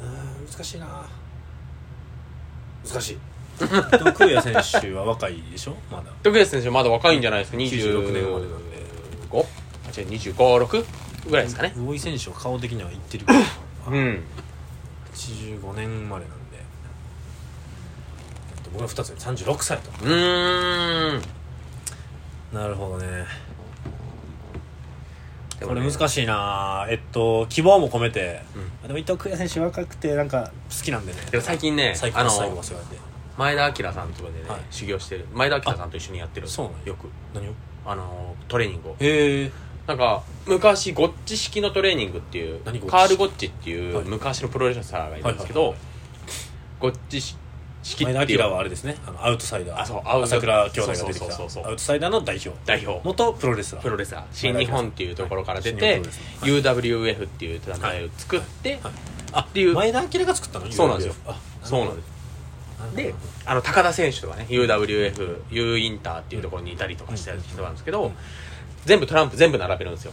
[0.00, 1.06] うーん難しいな
[2.90, 3.18] 難しい。
[3.58, 5.76] でもクーヤ選手は若いでしょ？
[5.90, 6.04] まだ。
[6.22, 8.76] 徳安選手まだ若いんじゃないですか？96年生まれなんで。
[9.30, 9.44] 25?
[9.86, 10.84] あ違う256
[11.30, 11.72] ぐらいですかね。
[11.76, 13.26] 魚井選手は顔的にはいってる
[13.88, 14.22] うん。
[15.14, 16.58] 85年生まれなんで、
[18.56, 19.90] えっと、僕の2つ目36歳と。
[20.04, 21.22] うーん。
[22.52, 23.24] なるほどね
[25.66, 26.86] これ難しいな。
[26.88, 28.42] えっと希望も込めて、
[28.84, 31.18] うでも伊藤久也選手若くてなんか好きなんでね。
[31.30, 32.96] でも最近ねあ最高最後のはそうやって。
[33.36, 34.60] 前田明さんとかでね、はい。
[34.70, 35.26] 修行してる。
[35.32, 36.86] 前田明さんと一緒にやってるそうなんや。
[36.86, 37.08] よく。
[37.34, 37.52] 何を？
[37.84, 38.96] あのトレーニングを。
[39.00, 39.50] へえ。
[39.86, 45.78] なんか昔ゴッチ式のトレーニングっていうカール・ゴッチっていうはい昔のプロレスラーがいるんですけどはいはい。
[46.80, 47.36] ゴッチ式
[47.92, 48.96] って前田いう明はあれですね。
[49.06, 49.80] あのアウトサイダー。
[49.82, 51.62] あそう朝倉兄弟が出てきそうそうそうそう。
[51.64, 52.50] たアウトサイダーの代表。
[52.64, 53.00] 代表。
[53.04, 53.84] 元プロレスラー。
[53.84, 54.24] プロレスラー。
[54.32, 55.78] 新日本っていうところから出はい。
[55.78, 56.02] て
[56.42, 58.92] 新日本プロレス UWF っていう団体を作ってはい。
[59.32, 59.74] あっていう。
[59.74, 60.72] 前田明が作ったの？
[60.72, 61.14] そうなんですよ。
[61.26, 62.08] あそうなんです。
[62.90, 63.14] すで
[63.46, 68.12] あの高田選手とかね UWF U インターっていうところにいたりとかした人なんですけど、うん。
[68.84, 70.12] 全部トランプ全部並べるんですよ、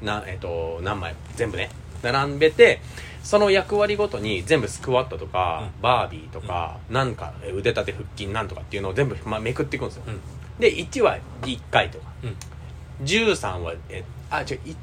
[0.00, 0.06] うん。
[0.06, 1.12] なえっ、と何枚？
[1.14, 1.70] も全部ね。
[2.02, 2.80] 並べて
[3.28, 10.20] その役割ごとに全部スクワットとか、うバービーとか、なんかえ腕立て腹筋なんとかっていうのを全部、まあ、めくっていくんですよ、うん。
[10.58, 12.06] で1は1回とか。
[12.24, 13.04] うん。
[13.04, 14.76] 13はえあ違うい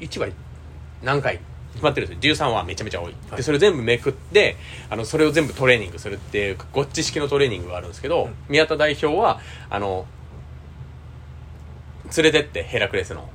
[0.00, 0.26] 1は
[1.04, 1.38] 何回
[1.74, 2.48] 決まってるんですよ。
[2.48, 3.36] 13はめちゃめちゃ多い、はい。
[3.36, 4.56] でそれを全部めくって
[4.90, 8.34] あのそれを全部トレーニングするっていうごっち式のトレーニングがあるんですけど、うん。
[8.48, 9.38] 宮田代表は
[9.70, 10.06] あの
[12.16, 13.28] 連れてってヘラクレスの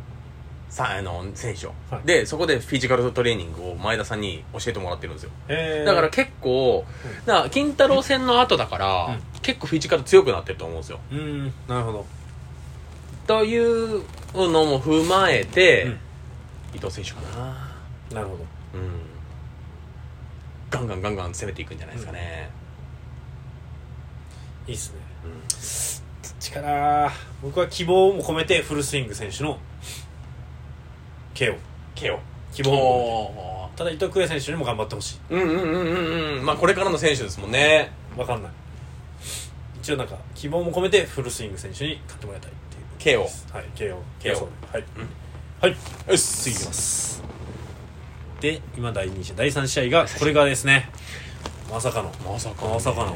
[0.69, 2.01] さあの選手を、はい。
[2.06, 5.32] でそこでフィジカルトレーニングを前田さんに教えてもらってるんですよ。
[5.47, 5.86] へー。
[5.86, 7.25] だから結構、うん。
[7.25, 9.41] だから金太郎戦の後だから、うん。
[9.41, 10.99] 結構フィジカル強くなってると思うんですよ。
[11.12, 12.06] うんなるほど。
[13.27, 14.03] という
[14.34, 15.99] のも踏まえて、うん。
[16.75, 17.67] 伊藤選手かな。
[18.13, 18.45] なるほど。
[18.75, 19.08] うん。
[20.69, 22.49] ガンガンガンガン攻めていくんじゃないですかね、
[24.67, 24.99] いいっすね。
[25.23, 26.38] うん。
[26.39, 29.60] 力僕は希望も込めてフルスイング選手の
[31.38, 31.56] KO
[31.93, 32.19] ケオ
[32.52, 35.34] 希望ただ伊藤久也選手にも頑張ってほしい。
[35.34, 36.45] ーうんうんうんうんうん。
[36.45, 37.91] まあこれからの選手ですもんね。
[38.17, 38.52] わかんない。
[39.80, 42.54] 一応なんか希望も込めてフルスイング選手に勝ってもらいたいっ
[42.97, 43.19] ていう。
[43.19, 43.21] KO
[43.54, 45.10] はい KO KO はい、うん。
[45.62, 46.12] はい。
[46.12, 47.21] よし次いきます。
[48.41, 50.89] で今第2試合第3試合がこれがですね。
[51.69, 52.12] まさかの。
[52.26, 52.73] まさかのね。
[52.73, 53.15] まさかの。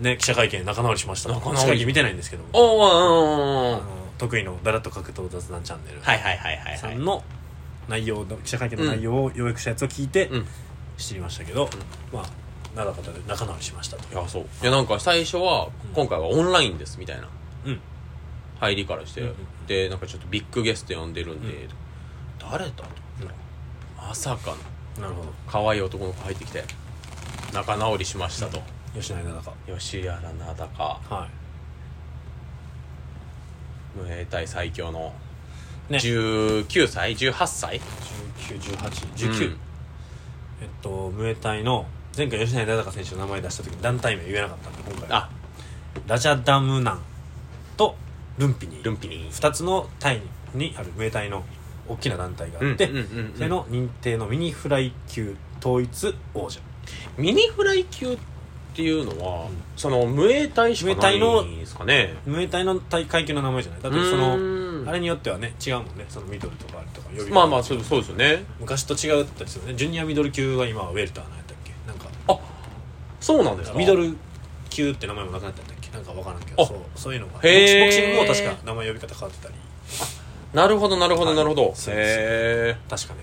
[0.00, 1.30] ね記者会見仲直りしました。
[1.30, 1.56] 仲直り。
[1.56, 6.00] 記者会見見てないんですけどあの得意のダラッと格闘雑談チャンネル。
[6.00, 6.78] はいはいはいはいはい。
[6.78, 7.24] さんの
[7.88, 10.46] 内容の記者会見の内容を要約したやつを聞いてうん。
[10.96, 11.68] 知りましたけど、
[12.12, 13.96] まあなかったで仲直りしました。
[13.96, 14.42] といやそう。
[14.42, 15.94] いやなんか最初はうん。
[15.94, 17.28] 今回はオンラインですみたいな。
[17.66, 17.80] うん。
[18.60, 19.34] 入りからして、うんうん
[19.66, 21.68] でなんかちょっとビッグゲスト呼んでるんで、うん。
[22.50, 22.84] 誰だと
[23.96, 24.50] まさか
[24.96, 25.02] の。
[25.02, 25.32] なるほど。
[25.48, 26.64] 可愛い男の子入ってきて
[27.52, 28.60] 仲直りしましたと、
[28.94, 31.28] 吉永中吉原名高は
[33.96, 35.12] 無兵隊最強の
[35.88, 37.80] いね19歳？18歳
[39.16, 39.58] ？191819、うん。
[40.62, 45.16] えっとムエタイの前回吉永忠選手の名前出した時に団体名言えなかったんで今回は。
[45.16, 45.30] あ。
[46.06, 47.02] ラジャダムナン
[47.76, 47.96] と
[48.38, 50.22] ルンピニルンピニ2つのタイ
[50.54, 51.44] にあるムエタイの
[51.88, 52.88] 大きな団体があって、
[53.34, 56.60] それの認定のミニフライ級統一王者。
[57.16, 58.18] ミニフライ級っ
[58.74, 62.14] ていうのは、うんその無衛隊しかないんですかね。
[62.26, 63.82] ムエタイの大階級の名前じゃない。
[63.82, 66.04] だってそうのあれによってはね違うもんね。
[66.08, 68.44] そのミドルとかあれとか呼び方まあまあそうそうですよね。
[68.60, 69.76] 昔と違ったりするよね。
[69.76, 71.72] ジュニアミドル級は今はウェルターなんやったっけ？
[71.86, 72.06] なんか。
[72.28, 72.38] あ
[73.18, 73.78] そうなんですか？
[73.78, 74.14] ミドル
[74.68, 75.90] 級って名前もなくなったんだっけ？
[75.90, 76.66] なんか分からんけどあ。
[76.66, 77.32] そうそういうのが。
[77.32, 79.54] ボクシングも確か名前呼び方変わってたり。
[80.54, 83.20] なるほどなるほどなるほど、へ確かね。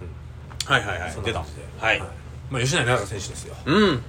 [0.00, 1.40] えはいはいはい出た。
[1.40, 2.02] はい、
[2.50, 3.54] まあ吉永長選手ですよ。
[3.64, 4.02] うん。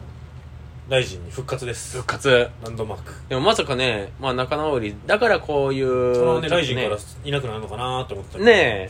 [0.90, 1.98] ライジンに復活です。
[1.98, 2.50] 復活。
[2.64, 3.14] ランドマーク。
[3.30, 8.46] でもまさかね、まあ、仲直りだからこういうそのねライジンからいなくなるのかなと思ったけど。
[8.46, 8.90] ね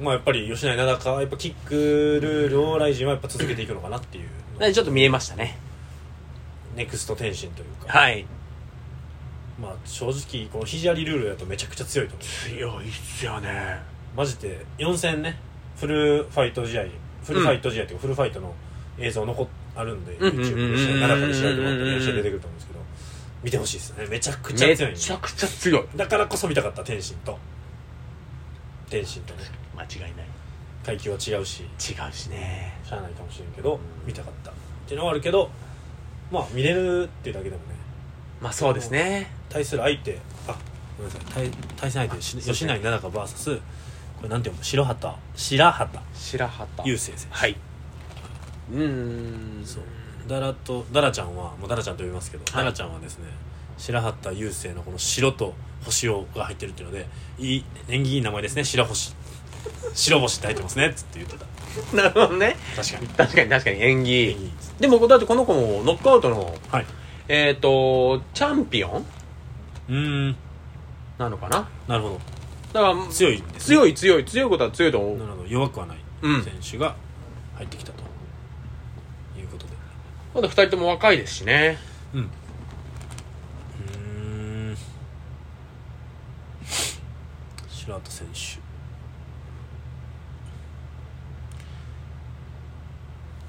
[0.00, 1.74] まあやっぱり吉永長かやっぱキック
[2.20, 5.58] ルールをライジンはやっぱ続けていくのかなっていうねちょっと見えましたね。
[6.74, 7.98] ネクスト天心というか。
[7.98, 8.26] はい。
[9.60, 12.26] まあ正直この肘ありルールだとめちゃくちゃ強いと思う。
[12.26, 13.78] 強いっすよね。
[14.16, 15.38] マジで4戦ね
[15.76, 16.84] フルファイト試合
[17.24, 18.54] フルファイト試合っていうかフルファイトの
[18.98, 22.80] 映像残っあるんでうんうんうんうん YouTube で試合7から調べてもらったら試合出てくると思うんですけど
[23.42, 24.06] 見てほしいですね。
[24.06, 25.00] めちゃくちゃめ強いんで。
[25.00, 25.84] ちゃくちゃ強い。
[25.96, 27.38] だからこそ見たかった天心と。
[28.90, 29.44] 天心とね。
[29.74, 30.26] 間違いない。
[30.84, 31.62] 階級は違うし。
[31.62, 31.66] 違
[32.06, 32.78] うしね。
[32.84, 34.50] しゃあないかもしれんけど見たかった。
[34.50, 34.54] っ
[34.86, 35.50] ていうのはあるけど
[36.30, 37.76] まあ見れるっていうだけでもね。
[38.42, 39.30] まあそうですね。
[39.48, 40.56] 対する相手あ
[40.98, 41.32] ごめんなさい。
[41.32, 43.60] 対対戦相手し吉成七香 VS
[44.20, 44.64] これなんて読む？
[44.64, 45.16] 白旗。
[45.34, 46.02] 白旗。
[46.14, 46.82] 白旗。
[46.84, 47.56] 雄星選手はい。
[48.72, 49.64] うーん。
[49.64, 49.82] そう。
[50.28, 52.64] ダラとダラちゃんはもうダラちゃんと呼びますけど、はい。
[52.64, 53.24] ダラちゃんはですね
[53.78, 55.54] 白旗雄星のこの白と
[55.84, 57.06] 星をが入ってるっていうので
[57.38, 58.64] いい縁起いい名前ですね。
[58.64, 59.14] 白星。
[59.94, 61.46] 白星って入ってますねっつって言ってた。
[61.96, 62.56] なるほどね。
[62.76, 63.06] 確かに。
[63.08, 66.86] 確かに確かに演縁起でもだってこの子もノックアウトのはい。
[67.28, 69.06] えっ、とチャンピオン？
[69.88, 70.36] うーん。
[71.18, 71.68] なのかな？
[71.88, 72.20] なるほど
[72.72, 75.18] だから強いね、強い強い強いことは強いと思う。
[75.18, 75.48] なるほど。
[75.48, 76.44] 弱くはないうん。
[76.44, 76.94] 選手が
[77.56, 78.02] 入ってきたと
[79.38, 79.72] いうことで。
[80.34, 81.78] まだ2人とも若いですしね。
[82.14, 82.20] うん。
[82.20, 84.76] うーん。
[87.68, 88.60] 白畑選手。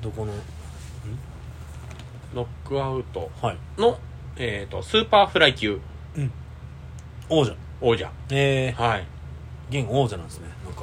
[0.01, 0.33] どこの
[2.33, 3.29] ノックアウト。
[3.39, 3.57] はい。
[3.79, 3.99] の、
[4.35, 5.79] えー、とスーパーフライ級。
[7.29, 7.55] 王者。
[7.79, 8.11] 王者。
[8.31, 9.01] えはい。
[9.01, 9.05] ー、
[9.71, 10.49] 現王者なんですね。
[10.65, 10.81] なんか。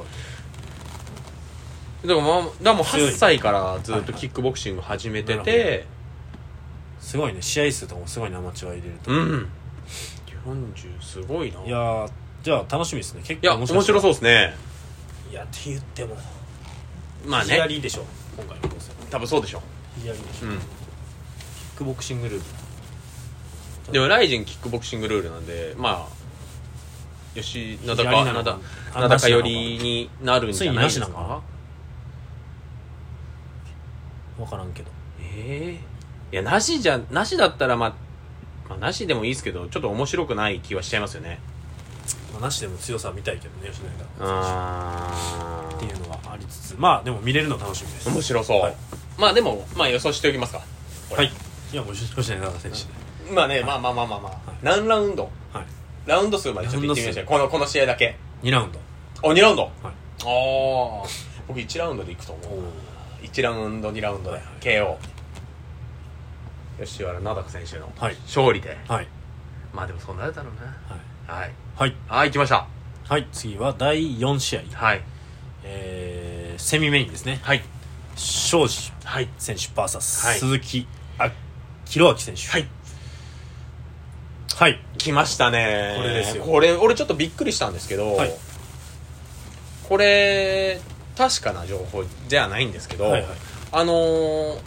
[2.01, 5.85] だから,、まあ、だからもう強い8歳からずっとキックボクシング始めてなるて、
[6.99, 7.41] すごいね。
[7.41, 9.49] 試合数とかもすごいねアマチュア入れると、うん。
[10.45, 11.61] 40すごいな。
[11.61, 13.21] いいやーじゃあ楽しみですね。
[13.23, 14.11] 結いや構面白そう。
[14.11, 14.55] うですね。
[15.29, 16.17] いやって言っても
[17.25, 17.53] まあね。
[17.53, 18.05] ヒアリでしょ。
[18.37, 18.69] 今回の
[19.09, 19.61] 多分そうでしょ。
[20.01, 20.59] ヒアリでしょ、うキッ
[21.77, 23.89] クボクシングルール。
[23.89, 26.18] んでもライジンキックボクシングルールなんでまあ
[27.35, 28.59] 吉名高名高
[28.93, 31.41] あ名高寄りになるんじゃないですついになしなのか？
[34.37, 34.91] 分からんけど。
[35.21, 37.93] ええいやなしじゃなしだったらまあ
[38.69, 41.39] まあなしでもいいですけどちょっと面白くない気はしちゃいますよね。
[42.33, 46.75] まあ、なしでも強さは見たいけどね吉野家あっていうのがありつつ。
[46.77, 48.09] まあでも見れるの楽しみです。
[48.09, 48.75] 面白そう、はい。
[49.17, 50.61] まあでもまあ予想しておきますか。
[51.15, 51.31] はい。
[51.71, 52.77] いやもう吉吉野家選手
[53.29, 54.57] で、まあねまあまあまあまあまあ、はい。
[54.63, 55.23] 何ラウンド？
[55.53, 55.65] はい
[56.09, 57.25] ラウンド数までちょっと言ってみましょう。
[57.25, 58.17] このこの試合だけ。
[58.41, 58.79] 2ラウンド。
[59.21, 59.71] お2ラウンド、はい。
[59.83, 59.91] あ
[60.25, 61.07] あ
[61.47, 62.45] 僕1ラウンドでいくと思う。
[63.21, 64.37] 1ラウンド2ラウンドで。
[64.37, 64.59] はいはい。
[64.59, 64.97] KO
[66.83, 68.15] 吉原選手のはい。
[68.25, 68.75] 勝利で。
[68.87, 69.07] はい。
[69.71, 70.97] まあでもそうなるだろうはい。
[71.27, 71.51] なはい。
[71.75, 71.95] はい。
[72.07, 72.67] はい行きました。
[73.07, 74.61] はい次は第4試合。
[74.73, 75.03] はい。
[75.63, 77.39] えー、セミメインですね。
[77.43, 77.61] はい。
[78.15, 79.29] 庄司はい。
[79.37, 80.39] 選手 VS、はい。
[80.39, 80.87] 鈴木
[81.19, 81.31] あ
[81.85, 82.41] 弘明選手。
[82.47, 82.78] はい
[84.59, 84.77] はい。
[84.97, 85.95] 来ましたね。
[85.95, 86.43] これですよ。
[86.43, 88.33] これ俺ちょっとびっくりしたんですけど、はい。
[89.87, 90.81] これ
[91.17, 93.31] 確かな情報じゃないんですけど、はいはい。
[93.71, 94.59] あのー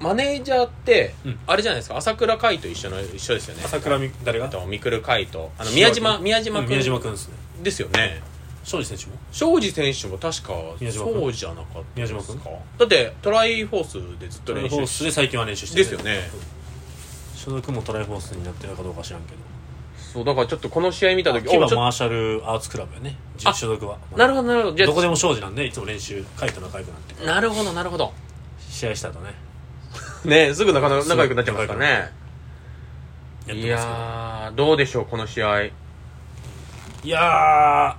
[0.00, 1.38] マネージャーって、うん。
[1.44, 1.96] あれじゃないですか？
[1.96, 3.62] 朝倉海と一緒の一緒ですよね。
[3.64, 4.46] 朝倉み誰が？
[4.46, 5.50] あと朝倉海と。
[5.58, 6.66] あの宮島宮島君。
[6.66, 7.34] うん宮島君ですね。
[7.64, 8.22] ですよね。
[8.62, 9.12] 庄司選手も？
[9.32, 10.52] 庄司選手も確か
[10.92, 12.38] そうじゃなかった宮島君？
[12.38, 15.84] かだってトライフォースでずっと練トライフォー習してスで最近は練習してる。
[15.84, 16.30] ですよね
[17.42, 19.38] 所属もトライフォースになってるかどうか知らんけど。
[19.96, 23.16] そうだからちょっとこの試合見た時キバマーシャルアーツクラブやね。
[23.46, 23.96] あ所属は。
[24.14, 24.76] なるほどなるほど。
[24.76, 28.12] じゃあどこでも庄司なんでいつも練習カイと仲良くなってなるほどなるほど。
[28.68, 29.34] 試合した後ね。
[30.48, 31.86] ねすぐ仲仲良くなっちゃいますからね。
[31.86, 32.10] やっ
[33.46, 35.62] ていますけどやーどうでしょうこの試合。
[35.62, 35.72] い
[37.04, 37.96] や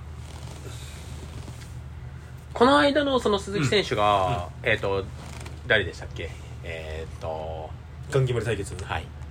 [2.54, 5.04] この間のその鈴木選手が、えっ、と
[5.66, 6.30] 誰でしたっけ？
[6.62, 7.70] えっ、と。
[8.10, 8.76] ーガン決まり対決。
[8.84, 9.21] はい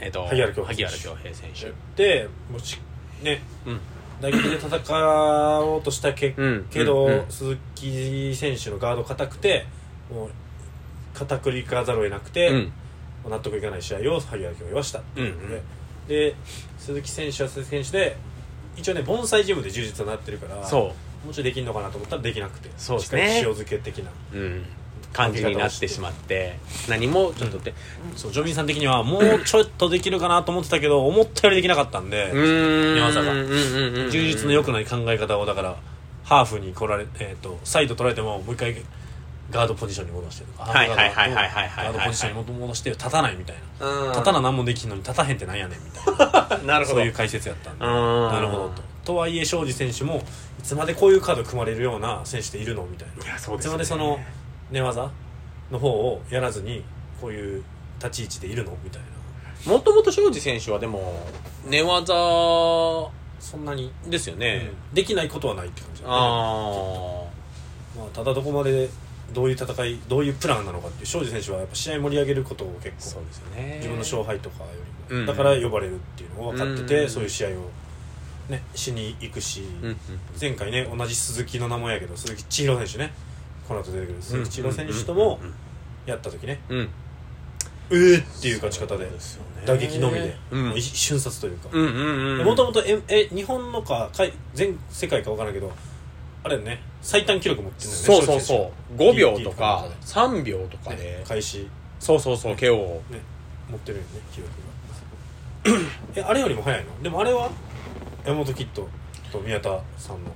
[0.00, 1.72] えっ、と萩原恭平選手。
[1.96, 2.78] でもし
[3.22, 3.80] ねうん。
[4.20, 4.98] 打撃で戦
[5.60, 9.66] おうとしたけ,、うんけど、鈴木選手のガード硬くて
[10.10, 10.30] もう
[11.12, 12.72] 片栗かざるを得なくて、うん。
[13.28, 15.62] 納得いかない試合を萩原恭平はしたっていうので、うん
[16.06, 16.36] で
[16.78, 18.16] 鈴木選手は鈴木選手で
[18.76, 20.92] 一応ね盆栽ジムで充実になってるからそ
[21.24, 23.22] もうちょいできるのかなと思ったらできなくてそうですね。
[23.22, 24.10] しっかり塩漬け的な。
[24.32, 24.64] ううん
[25.16, 27.72] 感じになってしまって何もちょっとで
[28.16, 32.94] そうジョビンさん的にはもうちょっとできるかなと思ってたけど思ったよりできなかったんで、うーん。
[32.96, 35.76] 寝技がうん充実の良くない考え方をだから
[36.24, 38.76] ハーフに来られ、えー、とサイド取られてももう一回
[39.50, 43.86] ガードポジションに戻してるはいはいはいはいはいガードポジションに戻して立たないみたいな。
[43.88, 44.10] うん。
[44.10, 46.58] 立たな何もできんのに立たへんってなんやねんみたいな。
[46.74, 46.98] なるほど。
[46.98, 47.84] そういう解説やったんで。
[47.84, 48.28] うん。
[48.28, 48.82] なるほどと。
[49.04, 50.16] とはいえ庄司選手も
[50.58, 53.24] いつまでこういうカード組まれるような選手っているのみたいな。
[53.24, 54.18] いやそうですよねつまでその
[54.70, 55.10] 寝技
[55.70, 56.84] の方をやらずに
[57.20, 57.64] こういう
[57.98, 58.76] 立ち位置でいるの？
[58.84, 59.02] みたい
[59.66, 59.72] な。
[59.72, 61.20] もともと庄司選手はでも
[61.64, 62.14] 寝技
[63.38, 64.94] そんなに、ですよね、うん。
[64.94, 67.24] できないことはないって感じだねあ
[67.96, 68.88] まあ、ただどこまで
[69.32, 73.22] どういう戦いどういうプランなのかっていう庄司選手はやっぱ試合盛り上げることをあ結構
[73.56, 73.76] ね。
[73.76, 74.70] 自分の勝敗とかよ
[75.08, 77.52] りも、うんだから呼ばれるっていうのを分かってて、うんそういう試合を、
[78.48, 79.98] ね、しに行くし、うんうん。
[80.40, 83.12] 前回ね同じ鈴木の名前やけど鈴木千尋選手ね
[83.66, 85.40] この後出てくる鈴木千尋選手とも
[86.06, 89.08] やった時ね、うえーっていう勝ち方で
[89.64, 90.36] 打撃のみで、
[90.80, 91.68] 瞬殺というか。
[92.44, 95.72] もともとええ日本のかかい全世界か分からんけど
[96.44, 96.80] あれね。
[97.02, 98.96] 最短記録持ってるんだよねそうそうそう。
[98.96, 101.68] 5秒とか TT 3秒とかねで開始。
[101.98, 102.76] そうそうそう KO
[103.10, 103.20] ね
[103.70, 104.52] 持ってるよね記録
[105.74, 105.80] が。
[106.14, 107.02] えあれよりも早いの？
[107.02, 107.50] でもあれは？
[108.24, 108.88] 山本キッド
[109.32, 110.30] と宮田さんの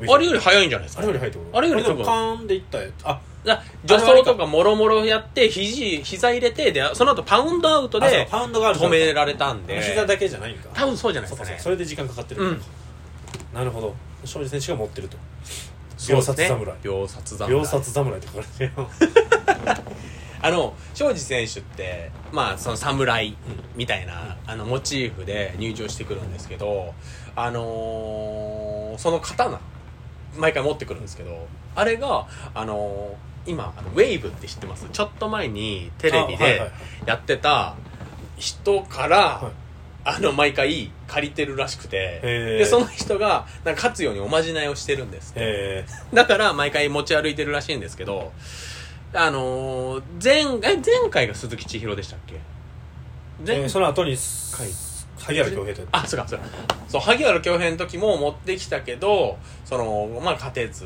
[0.00, 1.02] あれより早いんじゃないですか？
[1.02, 2.92] あれより早いってことあれより多分でもパーンでいったやつ。
[3.04, 9.82] あだ助走とかもろもろやって肘膝入れてでその後パウンドアウトでパウンドがある止められたんで。
[9.82, 10.68] 膝だけじゃないんか。
[10.72, 12.44] 多分そうじゃないそうかそうですかねかそれで時間かかってる。
[12.44, 12.62] のか、
[13.52, 13.94] なるほど。
[14.24, 15.16] 庄司選手が持ってると。
[16.08, 16.76] 秒殺侍。
[16.82, 17.50] 秒殺侍。
[17.50, 18.88] 秒殺侍って書かれてるよ
[20.44, 23.36] あの庄司選手ってまあその侍
[23.76, 26.94] みたいな、あのモチーフで入場してくるんですけど
[27.36, 29.60] あのーその刀
[30.36, 34.86] 毎回持ってくるんですけどあれがあのー今あのウェイブって知ってます？
[34.92, 36.70] ちょっと前にテレビで
[37.06, 37.74] やってた
[38.36, 39.52] 人から、はい。
[40.04, 45.40] あの毎回借りてるらしくてでその人がなんか勝つようにおまじないをしてるんですって。
[45.42, 48.32] えだから毎回持ち歩いてるらしいんですけど、
[49.12, 50.40] あのー前、
[50.72, 52.34] え、前回が鈴木千尋でしたっけ？
[52.34, 54.16] ー前、えーその後に
[54.56, 54.68] 回
[55.24, 56.44] 萩原恭平とあ、そうか、そうか。
[56.88, 60.84] そう、萩原恭平の時も持ってきたけど、その、まあ勝てず、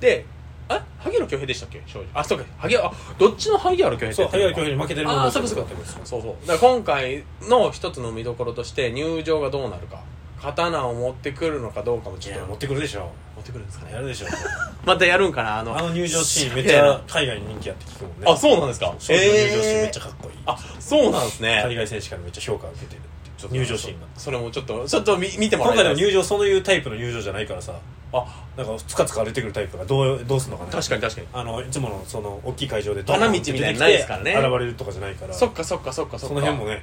[0.00, 0.24] で、
[0.68, 1.82] え萩原恭平でしたっけ？
[1.86, 2.44] 庄司あそうか。
[2.58, 5.70] 萩原あどっちの萩原恭平そう萩原恭平平に負けてるああそうかそうか。
[6.04, 6.46] そうそう。
[6.46, 10.00] だから今回の一つの見どころとして入場がどうなるか
[10.40, 12.40] 刀を持ってくるのかどうかもいちょっと。
[12.40, 13.10] や持ってくるでしょ。
[13.34, 13.92] 持ってくるんですかね。
[13.94, 14.26] やるでしょ。
[14.86, 15.76] またやるんかなあの。
[15.76, 18.26] あの入場シーンめっちゃ海外に人気あって聞くもんね。
[18.28, 18.94] あそうなんですか？
[18.98, 23.00] 庄司の入場シーンめっえーちゃかっこいいあそうなんですね海外選手からめっちゃ評価を受けてる
[23.48, 27.74] 入場シーンがそれもちょっとちょっと見見てもら今回いたいの入場そういうタイプの入場じゃないからさ
[28.12, 30.70] あなんかつかつか歩いてくるタイプがどうどうすんのかね。
[30.72, 31.26] 確かに確かに。
[31.32, 34.34] あのいつものその大きい会場でドーン花道みたいなのないですからね。
[34.34, 35.32] 現れるとかじゃないから。
[35.32, 36.34] そっかそっかそっかそっか。
[36.34, 36.82] その辺もね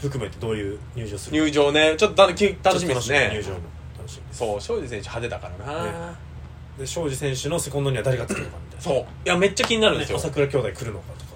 [0.00, 3.58] 含めてどういう入場する入場ねちょっと楽し楽しみです入ね場も
[3.98, 4.38] 楽しみです。
[4.38, 5.92] そう庄司選手派手だからな、ね。
[6.78, 8.82] で庄司選手のセコンドには誰がつくのかみたいな。
[8.82, 9.02] そう。
[9.02, 11.30] いやめっちゃ気になるんですよ、朝倉兄弟来るのかとか。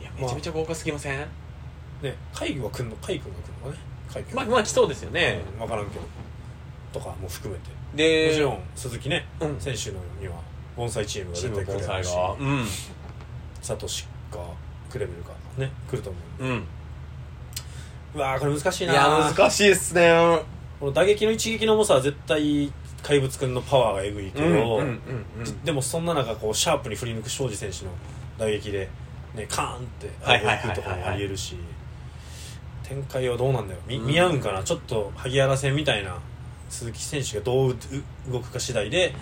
[0.00, 6.04] いやめちゃめちゃ豪華すぎません、ね海軍は来るの海軍が来るのかね海軍まあまあ来そうですよね、分からんけど。
[6.92, 7.70] とかも含めて。
[7.94, 9.60] でもちろん鈴木ね、うん。
[9.60, 10.34] 選手のには
[10.76, 12.32] 盆栽チームがチー絶対来るしが。
[12.32, 12.64] うん。
[13.62, 14.38] サトシか
[14.90, 16.64] クレベルかね来ると思ううん。
[18.14, 20.40] うわーこれ難しいいなや難しいっすね。
[20.80, 25.00] この打撃の一撃の重さは絶対怪物くんのパワーがえぐいけど、うんうんうん
[25.40, 25.64] うん。
[25.64, 27.90] でもそんな中こうシャープに振り抜く庄司選手の
[28.38, 28.88] 打撃で、
[29.34, 31.56] ね、カーンってはいはいはいはい上げていくとかもありえるし
[32.88, 33.80] 展開はどうなんだよ。
[33.86, 36.16] 見見合うんかな、ちょっと萩原戦みたいな
[36.68, 37.76] 鈴木選手がどうう
[38.30, 39.14] 動くか次第で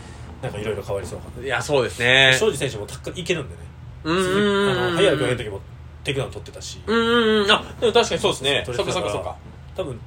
[0.42, 2.37] なんかいろいろ変わりそうかいやそうですね。
[2.38, 3.61] 庄司選手もタックルいけるんでね。
[4.05, 4.70] うん。
[4.70, 5.61] あの萩原君の時も
[6.03, 7.50] テイクダウン取ってたし、うんうんうん。
[7.50, 8.62] あでも確かにそうですね。
[8.66, 9.37] そっ取れてたかかそっからそっか。
[9.77, 10.00] 多分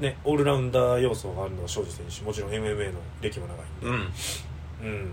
[0.00, 2.22] ねオールラウンダー要素があるのは庄司選手。
[2.22, 4.12] もちろん MMA の歴も長いんで。
[4.82, 4.92] うん。
[4.92, 5.12] うん。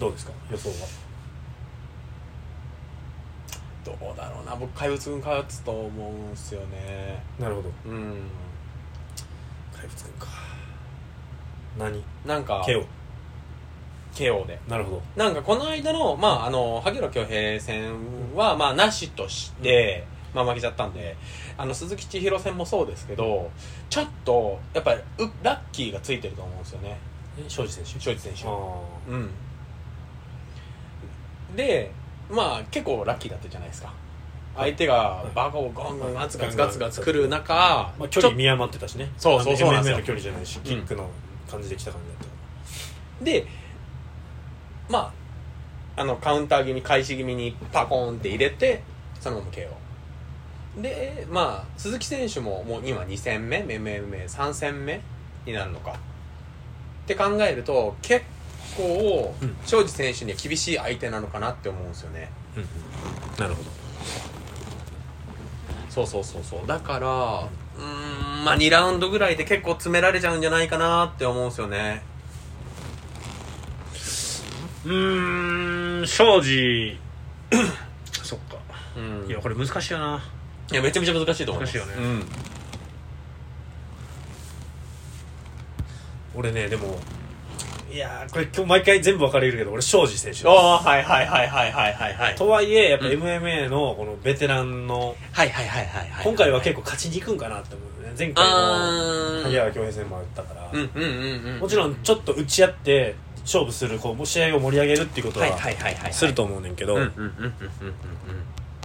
[0.00, 0.32] どうですか？
[0.50, 0.74] 予想は？
[3.84, 4.54] どうだろうな。
[4.56, 7.22] 僕怪物君勝つと思うんすよね。
[7.38, 7.70] なるほど。
[7.86, 8.22] うん。
[9.74, 10.26] 怪物くんか。
[11.78, 12.02] 何？
[12.26, 12.84] なんか KO
[14.14, 14.58] KO で。
[14.68, 15.02] なるほど。
[15.16, 21.16] なんかこの間の、まあ、あの萩原恭平戦は、まあ、なしとして、まあ、負けちゃったんで
[21.56, 23.50] あの鈴木千尋戦もそうですけど
[23.90, 26.98] ちょっとやっぱりうラッキーがついてると思うんですよね。
[27.38, 28.00] え庄司選手？
[28.00, 28.44] 庄司選手。
[28.46, 28.50] あ
[29.08, 29.30] うん。
[31.56, 31.90] で
[32.32, 33.92] まあ結構ラッキーだったじゃないですか。
[34.56, 39.10] 相手がバカをゴンゴンガツガツガツガツ来る中、あ、まあ、距離見余ってたしね。
[39.16, 39.96] そうそうそうなんですよ。
[39.96, 41.08] MMA の距離じゃないしキックの
[41.50, 42.24] 感じできた感じだった。
[42.24, 42.30] か
[43.22, 43.46] で
[44.88, 45.12] ま
[45.96, 48.82] ああのカウンター気味開始気味にパコーンって入れて
[49.20, 49.68] そのまま KO
[50.80, 55.00] でまあ鈴木選手ももう今2戦目 MMA3 戦目
[55.44, 55.92] になるのか。
[55.92, 58.24] って考えると結
[58.76, 62.30] 構うん庄司選手には厳しい相手なのかなって思うんですよね。
[63.38, 63.70] らなるほど。
[65.88, 66.66] そうそうそうそう。
[66.66, 72.02] だからうーんまあ2ラウンドぐらいで結構詰められちゃうんじゃないかなって思うんですよね。
[74.84, 76.98] うーん庄司。
[78.22, 78.56] そっか。
[78.96, 79.30] うん。
[79.30, 80.22] いやこれ難しいよな。
[80.70, 81.78] いやめちゃめちゃ難しいと思います。
[81.78, 82.06] 難しいよね。
[82.06, 82.26] うん。
[86.34, 86.98] 俺ねでも
[87.92, 92.34] いやーこれ今日毎回全部分かれるけど俺庄司選手ああはいはいはいはいはいはいはい。
[92.36, 93.12] とはいえやっぱうん。
[93.22, 98.14] MMA のこのベテランのはいはいはいはいはい今回は結構勝ちにいくんかなって思うよね。
[98.18, 106.12] 前回あのー萩原恭平戦もあったから、うんうんうんうんもちろんちょっと打ち合って勝負するこう試合を盛り上げるっていうことはいははいはいはい。
[106.14, 107.52] すると思うねんけど、うんうんうんうんうん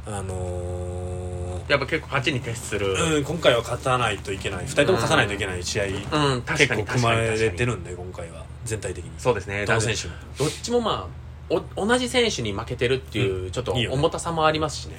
[0.08, 0.16] うん。
[0.16, 2.96] あのやっぱ結構勝ちに徹する。
[2.96, 4.66] ーうん、今回は勝たないといけない。
[4.66, 5.90] 2人とも勝たないといけない試合、う
[6.38, 9.12] ん確結かに構組まれてるるんで今回は全体的に。
[9.18, 9.66] そうですね。
[9.66, 10.14] どの選手も。
[10.38, 11.28] どっちもまあ
[11.76, 13.96] お同じ選手に負けてるっていうちょっといいよね。
[13.96, 14.98] 重たさもありますしね。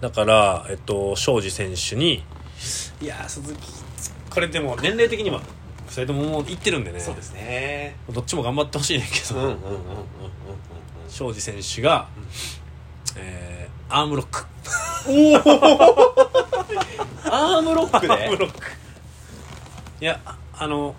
[0.00, 2.22] だから、えっと、庄司選手に
[3.00, 3.60] いやー鈴木
[4.30, 5.40] これでも年齢的には
[5.88, 7.00] 2人とももういってるんでね。
[7.00, 7.96] そうですね。
[8.12, 9.76] どっちも頑張ってほしいねんけど、うんうんうんうんうんうん
[11.08, 12.08] 庄司選手が、
[13.16, 14.44] えー、アームロック。
[17.30, 18.58] アームロックアームでロック。
[20.00, 20.94] いやああの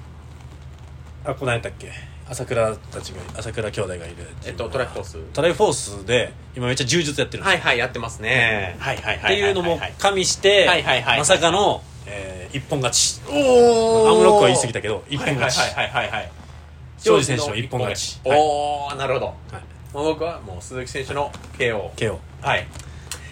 [1.28, 1.92] あこのやったっけ？
[2.30, 4.16] 朝倉たちが朝倉兄弟がいる
[4.46, 5.18] えっとトライフォース。
[5.34, 7.60] トライフォースで今めっちゃ柔術やってるんですよ。
[7.60, 8.76] はいはいやってますね。
[8.80, 11.20] はいはいはいっていうのもはい加味してはいはいはい。
[11.20, 13.22] まさかの、えー一本勝ち。
[13.30, 15.58] おおアームロックは言い過ぎたけど一本勝ち。
[15.60, 16.32] はいはいはいはいはい
[16.98, 18.20] 庄司選手の一本勝ち。
[18.26, 18.40] はい。
[18.40, 19.26] おおなるほど。
[19.28, 19.94] はい。
[19.94, 22.68] もう僕はもう鈴木選手の KO KO はい。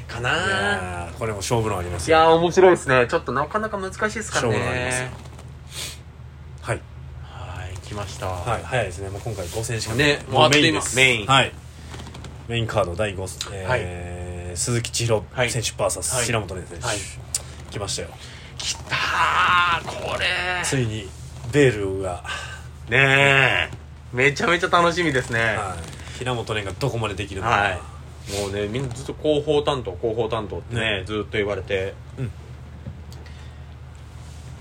[0.07, 3.07] かいなやーこれも勝負のありますいよやー面白いですね。
[3.09, 4.59] ちょっとなかなか難しいですからね。
[4.59, 5.05] 勝負のありますよ。
[5.05, 5.34] はい
[7.95, 8.27] はい来ました。
[8.27, 9.09] はい早いですね。
[9.09, 10.95] もう今回5戦しかねもうメインです。
[10.95, 11.25] メイン。
[11.25, 11.51] はい。
[12.47, 15.49] メインカード第5、えー鈴木千尋はい。
[15.49, 16.25] 選手 VS はい。
[16.25, 16.97] 白本選手、はい。
[17.71, 18.09] 来ましたよ。
[18.57, 20.25] きたーこれ。
[20.63, 21.09] ついに
[21.51, 22.23] ベールが。
[22.89, 23.71] ねえ。
[24.13, 25.39] めちゃめちゃ楽しみですね。
[25.39, 25.75] は
[26.15, 27.79] い、平本蓮がどこまでできるのか、はい。
[28.41, 31.03] もうねみんなずっと広報担当広報担当ってねね。
[31.05, 31.93] ずっと言われて。
[32.17, 32.25] うん。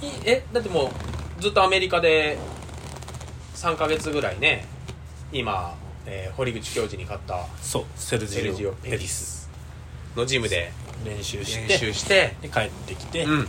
[0.06, 0.90] いえだっても
[1.38, 2.38] うずっとアメリカで
[3.54, 4.64] 3ヶ月ぐらいね
[5.32, 5.74] 今、
[6.06, 8.36] えー堀口教授に勝ったそうセルジ
[8.66, 9.42] オ・ペティペティス。
[9.44, 9.50] ス
[10.16, 10.72] のジムで
[11.04, 13.48] 練習して練習してで帰ってきて、うん。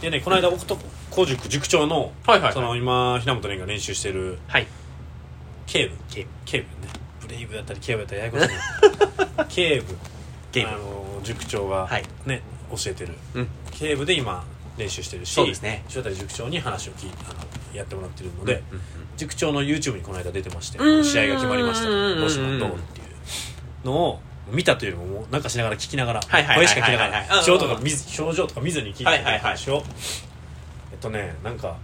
[0.00, 0.76] でねこの間僕と
[1.14, 2.52] 古塾塾長の,、はいはいはい。
[2.52, 4.66] その今平本蓮が練習してるはい。
[5.66, 5.94] 警部。
[6.10, 6.28] 警部。
[6.44, 6.68] 警部ね。
[7.20, 9.96] ブレイブだったり警部だったりややこしいな 警部。
[10.52, 10.68] 警部。
[10.68, 12.04] あの塾長がはい。
[12.26, 13.14] ね、教えてる。
[13.34, 13.48] うん。
[13.72, 14.44] 警部で今
[14.76, 15.84] 練習してるしね。
[15.94, 18.82] 塩谷塾長に話を聞いあのやってもらってるので、うんうん
[19.16, 21.88] 塾長の YouTube にこの間出てましてうん試合が決まりました。
[21.88, 23.02] うんどうしまどうってい
[23.84, 24.20] うのを
[24.50, 26.20] 見たというよりももうなんかしながら聞きながら
[26.54, 29.34] 声しか聞きながら表情とか見ず表情とか見ずに聞いてはいはいはい。
[29.34, 29.82] る話を
[30.92, 31.78] えっとねなんか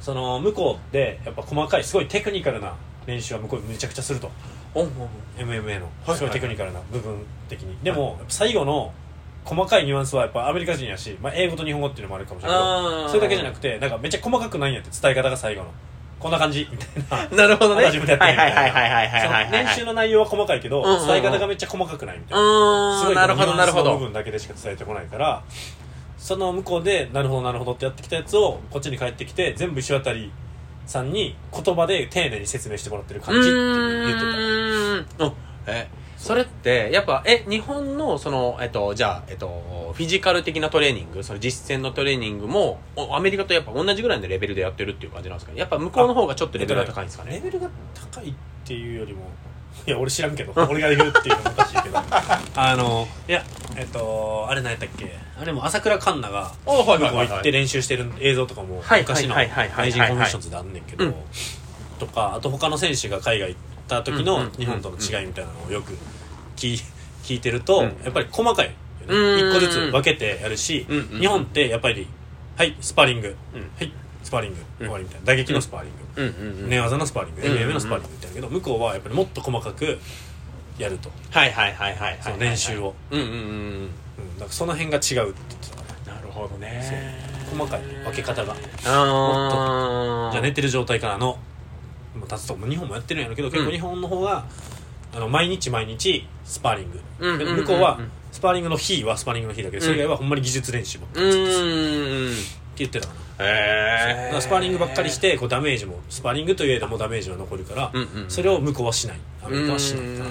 [0.00, 2.74] その向こうでやっぱ細かいすごいテクニカルな
[3.06, 4.30] 練習は向こうめちゃくちゃすると。
[5.38, 7.16] MMA のはいすごいテクニカルな部分
[7.48, 7.76] 的に。
[7.82, 8.92] でも最後の
[9.48, 15.70] 細かいニュアンスはやっぱアメリカ人やし、まあ、英語と日本語っていうのもあるかもしれないけどそれだけじゃなくてなんかめっちゃ細かくないんやって伝え方が最後の。
[16.20, 16.84] こんな感じみた
[17.22, 17.36] いな。
[17.46, 17.84] なるほどね。
[17.84, 22.96] あ自分でやってはいるみたいな練習の内容は細かいけど伝え方がめっちゃ細かくないみたいな。
[22.96, 23.92] うすごいなるほどなるほど。
[23.94, 25.42] 部分だけでしか伝えてこないから
[26.18, 30.10] その向こうでなるほどなるほどってやってきたやつをこっちに帰ってきて全部石渡
[30.86, 35.24] さんに言葉で丁寧に説明してもらってる感じって言ってた。
[35.24, 35.32] うん。
[35.68, 35.88] え
[36.18, 45.60] それってやっぱえ日本のそのえっとじゃあえっとフィジカル的なトレーニングその実践のトレーニングもおアメリカとやっぱ同じぐらいのレベルでやってるっていう感じなんですかね。
[45.60, 47.34] やっぱ向こうの方がちょっとレベルが高いんですかね。
[47.36, 47.70] レベルが
[48.12, 48.32] 高いっ
[48.64, 49.30] ていうよりも
[49.86, 51.98] いや俺知らんけど 俺が言うっていうのもおかしいけど。
[52.56, 53.44] あのいや
[53.76, 55.16] えっとあれ何やったっけ？
[55.40, 61.04] あれも朝倉環奈がおはい行って練習してる映像とかもはい昔のはいコンディションズであんねんけど。
[61.04, 61.14] うん。
[62.00, 65.96] とかあと他の選手が海外行った時の日本との違いみたいなのをよく
[66.56, 66.80] 聞い
[67.24, 67.84] 聞いてるとうん。
[68.04, 68.76] やっぱり細かいよね。
[69.08, 69.50] うん。
[69.50, 70.86] 一個ずつ分けてやるし
[71.18, 72.06] 日本ってやっぱり
[72.56, 73.36] はいスパーリング。
[73.54, 73.60] うん。
[73.60, 74.56] はいスパーリング。
[74.80, 74.86] うん。
[74.86, 75.26] 終わりみたいな。
[75.26, 75.92] 打撃のスパーリン
[76.62, 76.68] グ。
[76.68, 77.40] 寝技のスパーリング。
[77.42, 79.98] MMA のスパーリングみたいなけど向こうはやっぱりもっと細かく
[80.78, 81.10] やると。
[81.30, 82.94] はいはいはいはいはいその練習を。
[83.10, 83.88] うんうんうんうん
[84.38, 85.76] だからその辺が違うって言ってた。
[85.76, 87.38] ねなるほどね。
[87.50, 88.52] 細かい分け方が。
[88.52, 90.32] あー。
[90.32, 91.47] じゃあ寝てる状態からのまあ
[92.26, 94.44] 立つと日本もやってるんやろうけど結構日本の方が
[95.14, 97.00] あの毎日毎日スパーリング。
[97.20, 97.56] うんうんうんうん。
[97.56, 97.98] で向こうは
[98.32, 101.40] スパーリングの日はスパーリングの日だけどそれ以外はほんまに技術練習ばっかうりって
[102.76, 103.20] 言ってたかな。
[103.40, 109.18] へえスパーリングばっかりしてこうダメージもスパーリングといえどもダメージは残るからうんうんうんそれを向こうはしない。
[109.42, 110.30] アメリカはしないかな。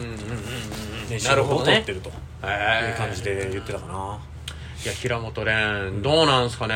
[1.09, 2.11] 練習を取ってると
[2.43, 4.19] へいう感じで言ってたかな。
[4.83, 6.75] いや平本蓮どうなんすかね。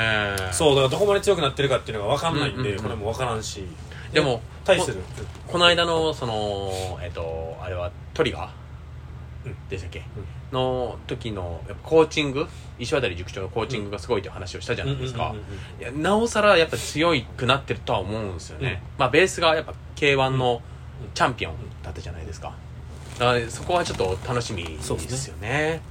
[0.52, 3.64] そうだからどこまで強くなってるかっていうのが分かんないんうんうんうんでこれも分からんし
[4.14, 4.98] でも対する。
[5.48, 9.56] この間のそのえっとあれはトリガー、うん。
[9.70, 10.04] でしたっけ、
[10.52, 12.48] の時のやっぱコーチング？
[12.78, 15.36] 石渡塾長のコーチングがすごいという話をしたじゃないですか、
[15.96, 20.62] なおさらやっぱ強くなってるとは思うんですよね、まあベースがやっぱ k 1の
[21.14, 22.56] チャンピオンだったじゃないですか。
[23.18, 25.82] だからそこはちょっと楽しみですよね。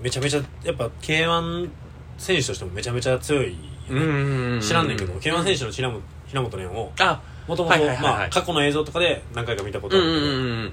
[0.00, 1.70] めちゃめちゃやっぱ k 1
[2.16, 3.58] 選手としてもめちゃめちゃ強いよね。
[3.90, 7.76] うんうんうん知らんねんけど k 1選手の平本平本蓮をあもともと
[8.30, 10.72] 過去の映像とかで何回か見たことうんうんあるうん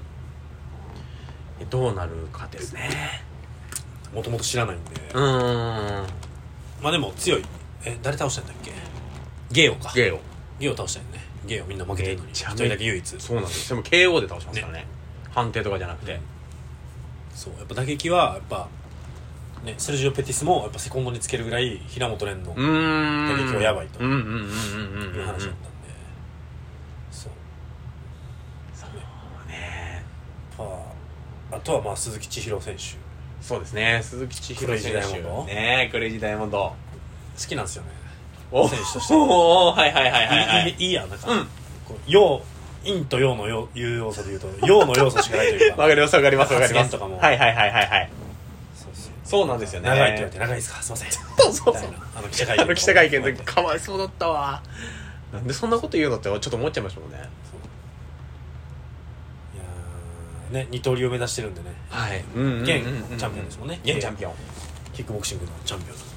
[1.60, 1.70] うん。
[1.70, 2.90] どうなるかですね。
[4.04, 5.00] けどもともと知らないんで。
[5.14, 5.22] うん
[6.82, 7.44] まあでも強い。
[7.84, 8.72] え誰倒したんだっけ？
[9.50, 9.90] ゲイオか。
[9.94, 10.20] ゲーを
[10.60, 11.24] ゲイオ倒したよね。
[11.46, 12.30] ゲイオみんな負けてるのに。
[12.32, 13.20] 一めちゃめ人だけ唯一。
[13.20, 13.68] そうなんです。
[13.70, 14.86] でも KO で倒しますからね。
[15.30, 16.20] 判定とかじゃなくて。
[17.34, 17.54] そう。
[17.58, 18.68] やっぱ打撃はやっぱ
[19.64, 22.54] ねセルジオ・ペティスもやっぱセコンドにつけるぐらい平本蓮の。
[22.54, 23.98] 打撃はやばいと。
[24.00, 25.56] うんうんうんうんうんいう話だったんで
[27.10, 27.32] そう
[28.74, 30.04] そうね
[30.58, 30.64] ま
[31.52, 32.82] ああとはまあ鈴木千尋選手。
[33.42, 34.00] そうですね。
[34.02, 35.18] 鈴木千尋選手。
[35.52, 36.58] ねクレイジーダイヤモンド。
[36.58, 36.74] 好
[37.36, 37.90] きなんですよね。
[38.52, 39.14] お選手として。
[39.14, 40.70] おーはいはいはいはいはい。
[40.70, 41.44] いいいいいやなんか、うん。
[41.86, 42.40] こう陽
[42.84, 45.82] 陰と陽の陽いう要素で言うと陽の要素しかないというか。
[45.82, 46.90] わかりますわかりますわかります。
[46.92, 48.10] とかもはいはいはいはいはい。
[49.24, 49.88] そうなんですよね。
[49.88, 50.82] 長いって言われて長いですか？
[50.82, 51.10] すいません。
[51.10, 51.74] そうそう。
[51.74, 54.62] そうあの記者会見あの記者会見の時かわいそうだったわ。
[55.32, 57.18] なんでそんなこと言うのってちょっと思っちゃいましたもんね
[60.50, 61.66] ね二刀流を目指してるんでね。
[61.90, 62.22] はい。
[62.62, 63.80] 現現チャンピオンですもんね。
[63.84, 64.32] 現チャンピオン。
[64.94, 66.06] キックボクシングのチャンピオンなん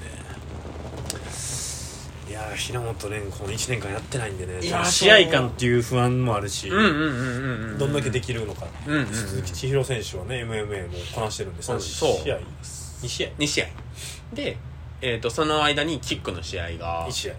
[2.28, 3.08] いやー平本蓮
[3.38, 4.60] この1年間やってないんでね。
[4.64, 6.80] いやー試合感っていう不安もあるし、うんう。
[6.80, 12.12] んうんうんうんどんだけできるのか、うんうんうん鈴木千尋選手はね MMA もこなしてるんで3そう。
[12.22, 12.36] 試合。
[13.02, 13.30] 2試合。
[13.38, 13.66] 2試合。
[14.32, 14.56] で
[15.02, 17.06] えー、とその間にキックの試合が。
[17.08, 17.34] 1試合。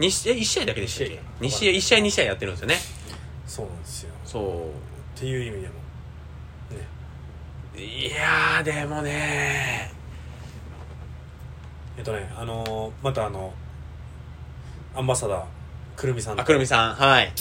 [0.00, 1.46] 2試合1試合だけでしたっけ？
[1.46, 1.72] 一試合。
[1.72, 2.76] 2試合1試合2試合やってるんですよね。
[3.46, 4.10] そうなんですよ。
[4.24, 4.70] そ
[5.16, 5.74] っていう意味でも
[7.76, 9.90] いやーでもね。
[11.96, 13.52] えっとねあのーまたあの
[14.96, 15.44] アンバサダー
[15.96, 16.42] くるみさんと。
[16.42, 17.32] あくるみさんはい。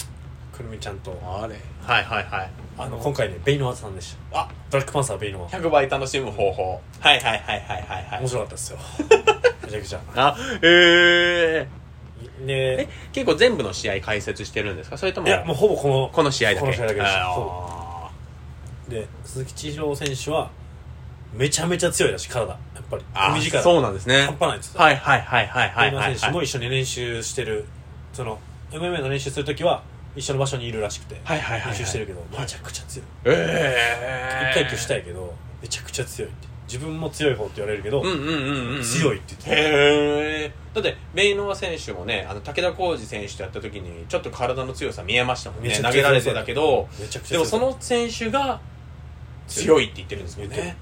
[0.51, 1.11] くるみちゃんと。
[1.23, 1.55] あれ。
[1.83, 2.49] はいはいはい。
[2.77, 4.39] あの今回ねベイノワさんでした。
[4.41, 4.49] あ。
[4.71, 5.49] ブラックパンサーベイノワ。
[5.49, 6.81] 100倍楽しむ方法。
[6.99, 8.19] はいはいはいはいはいはい。
[8.21, 8.79] 面白かったですよ。
[9.65, 9.99] めちゃくちゃ。
[10.15, 11.83] あええ
[12.45, 14.97] でえ結構全部の試合解説してるんですか？
[14.97, 16.59] それともいやもうほぼこのこの試合だけ？
[16.61, 17.05] この試合だけです。
[17.07, 17.82] あ
[18.93, 20.51] で鈴木千尋選手は
[21.33, 22.47] めちゃめちゃ強いらしい体。
[22.51, 23.61] やっぱりあ組力。
[23.61, 24.21] そうなんですね。
[24.23, 27.65] 半端ないですはいはいはいはいはいベイノワはい選手も一緒に練習してる。
[28.13, 28.39] その
[28.71, 29.83] MMA の練習するときは
[30.15, 31.71] 一緒の場所にいるらしくてはいはいはいはい。
[31.71, 33.07] 練習してるけどめちゃくちゃ強い。
[33.25, 33.75] え
[34.45, 36.47] え一回一挙したいけどめちゃくちゃ強いって。
[36.65, 38.29] 自分も強い方って言われるけど、うんうんうんう
[38.73, 38.83] んうん。
[38.83, 45.77] 強いって言ってへえだってベイノワ選手もねあの武田浩二選手とやった時にちょっと体の強さ見えましたもんね。
[45.83, 46.87] 投げられてたけど
[47.29, 48.61] でもその選手が
[49.47, 50.75] 強いって言ってるんですもね。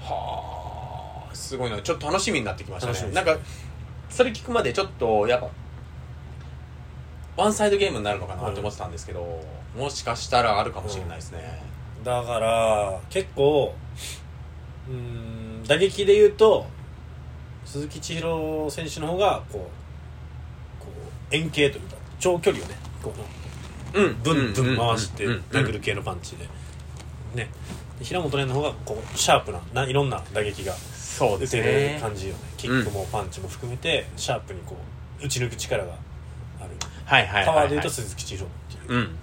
[0.00, 1.80] はあすごいな。
[1.80, 3.32] ちょっと楽しみになってきました楽しみですね。
[3.32, 3.44] なんか
[4.10, 5.48] それ聞くまでちょっとやっぱ
[7.36, 9.40] ワンサイドゲームになるのかなって思ってたんですけど、
[9.76, 11.62] もしかしたらあるかもしれないですね、
[12.02, 13.74] だから結構
[14.88, 16.66] うーん打撃で言うと
[17.64, 19.70] 鈴木千尋選手の方がこ
[20.80, 20.88] うこ
[21.30, 23.12] う円形というか長距離をねこ
[23.94, 24.16] ううん。
[24.22, 26.48] ブンブン回してうんうん殴る系のパンチで
[27.34, 27.50] ね。
[27.98, 32.40] で平本蓮の方がこうシャープなないろんな打撃がそうです打てるね感じよね。
[32.56, 34.76] キックもパンチも含めてシャープにこ
[35.20, 35.92] う打ち抜く力が
[36.60, 36.70] ある。
[37.04, 38.48] はいはいはい、はい、パワーでいうと鈴木千尋っ
[38.86, 39.18] ていううん。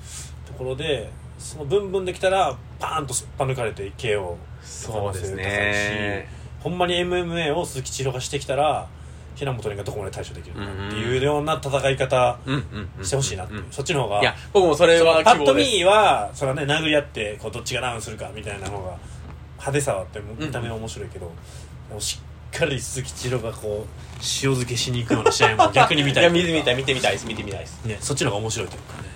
[0.45, 6.28] ところでそのブンブンできたらパーンとすっぱ抜かれて KO そうですね。
[6.62, 8.88] ほんまに MMA を鈴木千尋がしてきたら
[9.36, 13.71] 平本蓮がどこまで対処できるのかっていうような戦い方うんうんうんしてほしいなっていう、うん。
[13.71, 18.97] そっちの方がいや僕もそれはパッと見はそれはね殴り合ってこうどっちがダウンするかみたいな方が
[19.53, 21.31] 派手さはあって見た目は面白いけど、
[21.89, 22.19] でもし
[22.55, 26.23] っかり鈴木千尋がこう塩漬けしに行くような試合も逆に見たい。
[26.23, 27.27] いや見てみたい見てみたいです。
[27.27, 27.86] 見てみたいです。
[27.86, 29.09] ね、そっちの方が面白いというかね。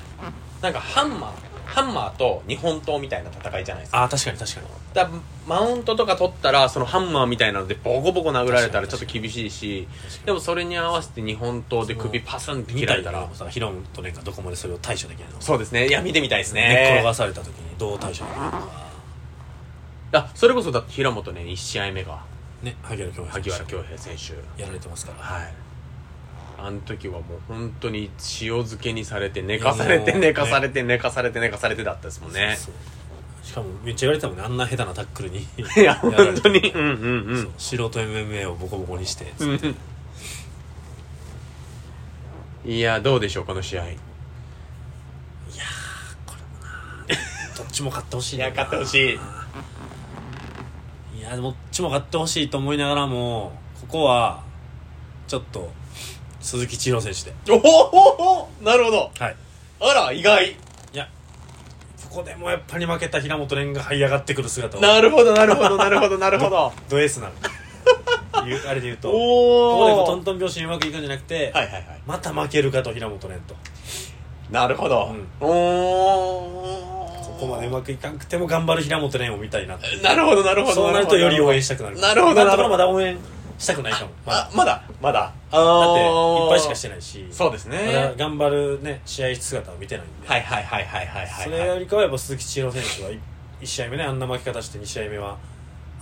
[0.62, 4.00] なんかハンマーハンマーと日本刀みたいな戦いじゃないですか。
[4.00, 4.68] ああ確かに確かに。
[4.94, 5.10] だ
[5.48, 9.88] マウントとか取ったらそのハンマーみたいなのでボコボコ殴られたらちょっと厳しいし
[10.26, 15.42] でもそれに合わせて日本刀で首パスンって切られたらさ平本蓮がどこまでそれを対処できるのか。
[15.42, 15.88] そうですね。
[15.88, 18.90] いや見てみたいです寝っ転ねがされた時にどう対処できるのか。
[20.12, 22.24] あそれこそだって平本ね1試合目が。
[22.64, 24.62] ね萩原恭平萩原恭平選手。
[24.62, 25.24] やられてますから。
[25.24, 25.54] はい
[26.66, 28.10] あの時はもう本当に
[28.42, 32.58] 塩漬けにされて寝かされて寝かされて寝かされて寝かされてだったですもんね。
[33.44, 35.40] しかもめっちゃ言われてたもんねあんな下手なタックルに。
[35.40, 35.46] い
[35.80, 36.60] や本当に。
[36.72, 37.54] うんうんうん。
[37.58, 39.76] 素人 MMA をボコボコにしてうん。
[42.72, 43.90] いやどうでしょうこの試合。
[43.90, 43.98] い
[47.58, 49.20] どっちも勝ってほしいなや勝ってほしい。
[51.20, 53.52] いやどっちも勝ってほしいと思いながらも
[53.82, 54.44] ここは
[55.28, 55.70] ちょっと
[56.40, 57.54] 鈴木千尋選手で。
[57.54, 59.12] おおおなるほど。
[59.20, 59.36] はい。
[59.80, 60.52] あら意外。
[60.52, 60.56] い
[60.94, 61.08] や
[62.10, 64.82] ここでもやっぱり負けた平本蓮が這い上がってくる姿を。
[64.82, 66.74] なるほどなるほどなるほど なるほど。
[66.90, 67.34] ド S なの。
[68.48, 69.12] いうあれで言うと。
[69.12, 71.84] ここでこうトンおトン拍子にうまくいくんじゃなくて、はいはいはい。
[72.06, 73.56] また負けるかと平本蓮と。
[74.52, 75.28] なるほど、うん。
[75.42, 75.50] お
[77.22, 82.00] ここまでうまくいかんくても頑張る平本蓮を見たいななるほどなるほどそうなるとより応援したくなる。
[82.00, 82.70] なるほどなるほど。
[82.70, 83.18] まだ応援
[83.60, 84.12] したくないかも。
[84.26, 84.40] まだ。
[84.40, 84.82] あまだ？
[85.02, 85.20] まだ。
[85.52, 87.28] だっていっぱいしかしてないし。
[87.30, 87.78] そうですね。
[87.86, 93.10] まだ頑張るね試合姿を見てないんで、はいはいはいはいはいはいそれよりかはやっぱ鈴木千尋選手は
[93.62, 95.38] 1試合目ねあんな負け方して2試合目は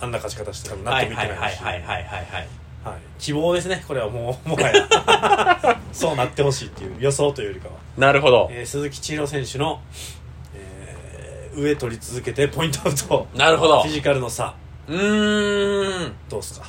[0.00, 1.84] あんな勝ち方して多分納はい得いってはいはいないしはいはい。
[1.84, 2.48] はいはい
[2.84, 2.98] はい。
[3.18, 5.78] 希望ですねこれはもう もはや。
[5.92, 8.48] そうなってほしいっていう予想というよりかは、なるほど。
[8.52, 9.80] えー鈴木千尋選手の、
[10.54, 13.26] えー上取り続けてポイントアウト。
[13.34, 13.82] なるほど。
[13.82, 14.54] フィジカルの差。
[14.86, 16.12] うーん。
[16.28, 16.66] どうっすか？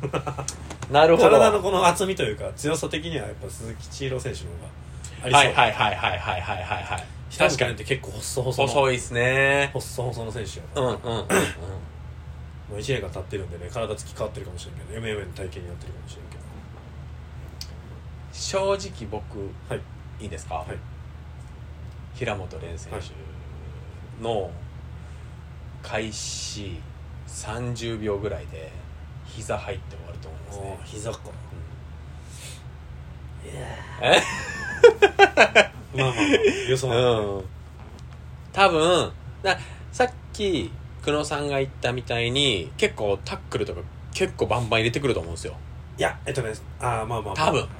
[0.90, 1.30] なるほど。
[1.30, 4.68] 体のこの厚みというか強さ的にはやっぱ鈴木千尋選手の方が
[5.24, 5.32] ありそう。
[5.32, 7.04] はいはいはいはいはいはいはい
[7.36, 9.70] 確かにって結構細細の細いですね。
[9.72, 10.86] 細細の選手やから。
[10.86, 11.28] うんうん
[12.70, 16.44] もう1年が経ってるんでね体つき変わってるかもしれんけど MMA の体型になってるかもしれんけど。
[18.32, 19.38] 正直僕、
[19.68, 19.76] は
[20.18, 20.78] い、いですか、はい。
[22.14, 24.50] 平本蓮選手の
[25.82, 26.80] 開始
[27.28, 28.72] 30秒ぐらいで
[29.34, 30.78] 膝入って終わると思いますね。
[30.84, 31.18] 膝か。
[34.00, 34.20] え
[35.96, 37.44] まあまあまあうん。
[38.52, 39.12] 多分
[39.42, 39.58] だ
[39.92, 40.70] さっき
[41.04, 43.80] 久野さんが言ったみたいに結構タックルとか
[44.12, 45.54] 結構バンバン入れてくると思うんですよ。
[45.98, 47.46] いやえっとねああまあまあまあ。
[47.46, 47.60] 多分。
[47.60, 47.70] はい。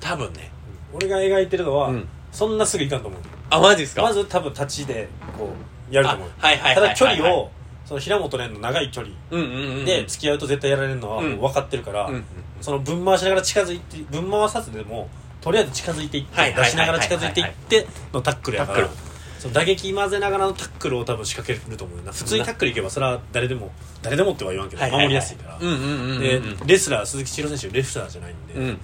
[0.00, 0.50] 多分ね。
[0.92, 2.08] 俺が描いてるのは、うん。
[2.30, 3.20] そんなすぐいかんと思う。
[3.50, 4.02] あマジですか？
[4.02, 5.08] まず多分立ちで
[5.38, 5.52] こ
[5.90, 6.30] うやると思う。
[6.40, 6.94] あはいはいはいはい。
[6.96, 7.50] ただ距離を
[7.84, 12.10] その平本蓮の長い距離で付き合うと絶対やられるのはもう分かってるから、
[12.60, 15.08] その分回しながら近づいて分回さずでも
[15.40, 18.88] とりあえず近づいていって出しながら近づいていってのタックルやから
[19.38, 23.70] その打撃混ぜながらのタックルを多分仕掛けると思うよな普通にタックルいけばそれは誰でも
[24.00, 25.58] 誰でもっては言わんけど守りやすいから。
[25.58, 28.78] でレスラー鈴木千尋選手レスラーじゃないんで、うん。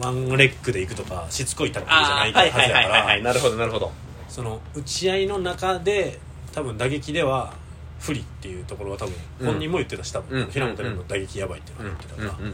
[0.00, 3.20] ワンレッグでいくとかしつこいタックルじゃないはずやから。
[3.20, 3.92] なるほどなるほど。
[4.28, 6.18] その打ち合いの中で
[6.52, 7.54] 多分打撃では
[8.00, 9.46] 不利っていうところは多分うん。
[9.46, 10.50] 本人も言ってたし多分、うん。
[10.50, 11.96] 平本蓮の打撃やばいっていうのは。
[11.98, 12.50] 言ってたから、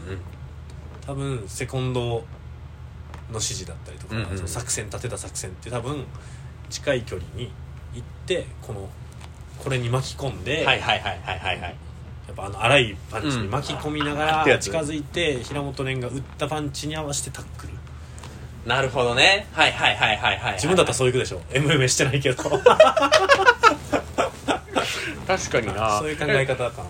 [1.05, 2.23] 多分セコンドの
[3.33, 6.05] 指示だったりとか、その作戦立てた作戦って多分
[6.69, 7.51] 近い距離に
[7.93, 8.89] 行ってこの
[9.63, 11.75] これに巻き込んで、はいはいはいはいはいはい。
[12.27, 17.73] やっぱあの荒いパンチに巻き込みながら近づいて平本蓮が打ったパンチに合わせてタックル。
[18.65, 19.47] なるほどね。
[19.53, 21.39] はいはいはいはいはい自分だったらそういくでしょ。
[21.51, 22.43] MMA してないけど
[25.27, 25.99] 確かにな。
[25.99, 26.87] そういう考え方かなっていう。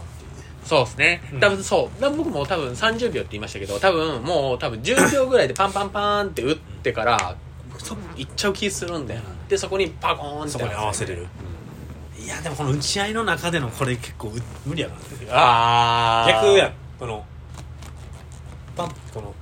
[0.63, 1.21] そうですね。
[1.33, 1.39] うん。
[1.39, 2.15] 多分そう。
[2.15, 7.35] 僕も多分30秒って言いましたけど多分もう多分10秒ぐらいでパンパンパーンって打ってから
[7.77, 10.51] そいっちゃう気するんだよでそこにパコーンって。
[10.51, 11.27] そこに合わせれる。
[12.19, 14.31] いやでもこの打ち合いの中でのこれ結構う
[14.65, 14.95] 無理やな
[15.31, 17.23] ああ逆やこの
[18.75, 19.33] パンこの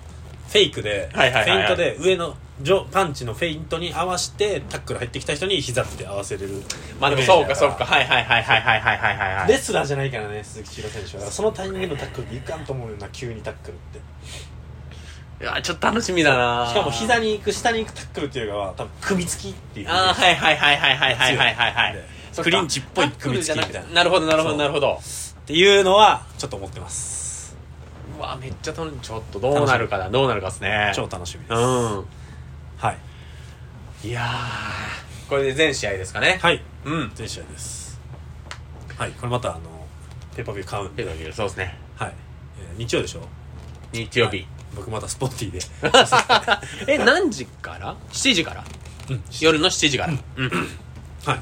[0.50, 6.62] フェイクで、フェイントで上の上パンチのフェイントに合わせてタックル入ってきた人に膝って合わせれる。
[7.02, 7.86] まあでもそうかそうか。
[7.86, 11.32] はいはいはいはいはいはいはいはいはいレスラーじゃないからね鈴木千尋選手は。
[11.32, 14.00] そのタイミングのタックルでいかんと思うよな急にタックルって。
[15.42, 16.68] いやちょっと楽しみだな。
[16.70, 19.90] しかも膝に行く下に行くタックルっていうよりかは多分組みつきっていう。
[19.90, 22.06] ああはいはいはいはいはいはいはいはいはい
[22.42, 23.90] クリンチっぽい組みつきみたいな。
[23.96, 24.94] なるほどなるほどなるほど。
[24.94, 27.58] っていうのはちょっと思ってます。
[28.18, 29.00] うわめっちゃ楽しみ。
[29.02, 30.94] ちょっとどうなるかなどうなるかですね。
[30.96, 32.06] 超楽しみです、うん
[32.78, 32.92] は
[34.04, 34.08] い。
[34.08, 36.40] いやーこれで全試合ですかね。
[36.42, 36.62] はい。
[36.86, 37.12] うん。
[37.16, 38.00] 全試合です。
[38.98, 39.62] はいこれまたあの
[40.36, 41.78] ペーパービュー買うんでペドギルそうですね。
[41.98, 42.14] はい、
[42.60, 43.22] えー日曜でしょ？
[43.92, 44.48] 日曜日、はい。
[44.76, 45.60] 僕またスポッティで。
[46.94, 48.64] え何時から ?7 時から？
[49.10, 49.24] うん。
[49.40, 50.14] 夜の7時から。
[50.36, 50.50] うん。
[51.26, 51.36] は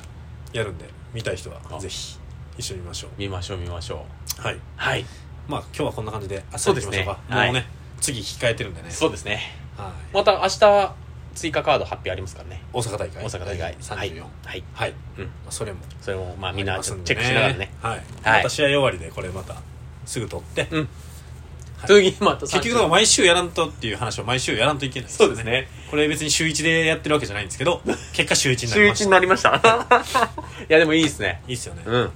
[0.54, 0.58] い。
[0.58, 1.80] やるんで見たい人はあ。
[1.80, 2.18] ぜひ
[2.58, 4.06] 一緒に見ましょ見ましょう見ましょ
[4.38, 4.42] う。
[4.42, 4.60] うはい。
[4.76, 5.06] はい。
[5.48, 7.12] まあ今日はこんな感じであっさりいきましょうか。
[7.14, 7.48] そうですねはい。
[7.48, 7.68] もうね
[8.00, 8.92] 次控えてるんでね。
[8.92, 9.42] そうですね。
[9.78, 9.92] はい。
[10.16, 10.94] また明日
[11.36, 12.62] 追加カード発表ありますからね。
[12.72, 13.78] 大阪大会大阪大会。
[13.80, 14.64] 34はい、はい。
[14.74, 15.26] はい、うん。
[15.26, 17.72] まあ、それもそれもまあみんなチェックしながらね。
[17.82, 18.04] はい、はい。
[18.24, 19.56] また試合終わりでこれまた
[20.06, 20.80] すぐ撮って、うん。
[20.80, 20.88] はい。
[21.88, 25.68] 次また結局毎週やらんとっていう話を毎週やらんといけないそうですね。
[25.90, 27.82] これ別に週1でやってるわけじゃないんですけど
[28.14, 29.58] 結果週1にな週1りました。
[29.58, 30.30] になりました。
[30.64, 31.42] いやでもいいですね。
[31.48, 32.02] いいっすよね、うん。
[32.02, 32.12] はい、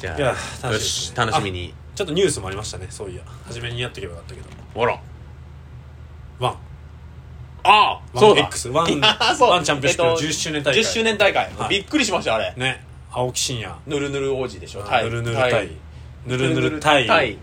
[0.00, 1.74] じゃあ楽しみよですしね楽しみに。
[1.94, 2.86] ちょっとニュースもありましたね。
[2.90, 3.22] そういや。
[3.44, 4.46] 初めにやっとけばよかったけど。
[4.72, 5.00] ほら。
[6.38, 6.67] ワン
[7.64, 8.42] ああそうだ。
[8.42, 10.82] X ワン ワンチャンピオンシップえっと10周年大会。
[10.82, 11.68] 10周年大会、はい。
[11.68, 12.52] びっくりしましたあれ。
[12.56, 12.84] ね。
[13.10, 13.74] 青木真也。
[13.86, 14.84] ぬるぬる王子でしょ。
[14.88, 15.68] あぬるぬる対
[16.26, 17.38] ぬるぬる対対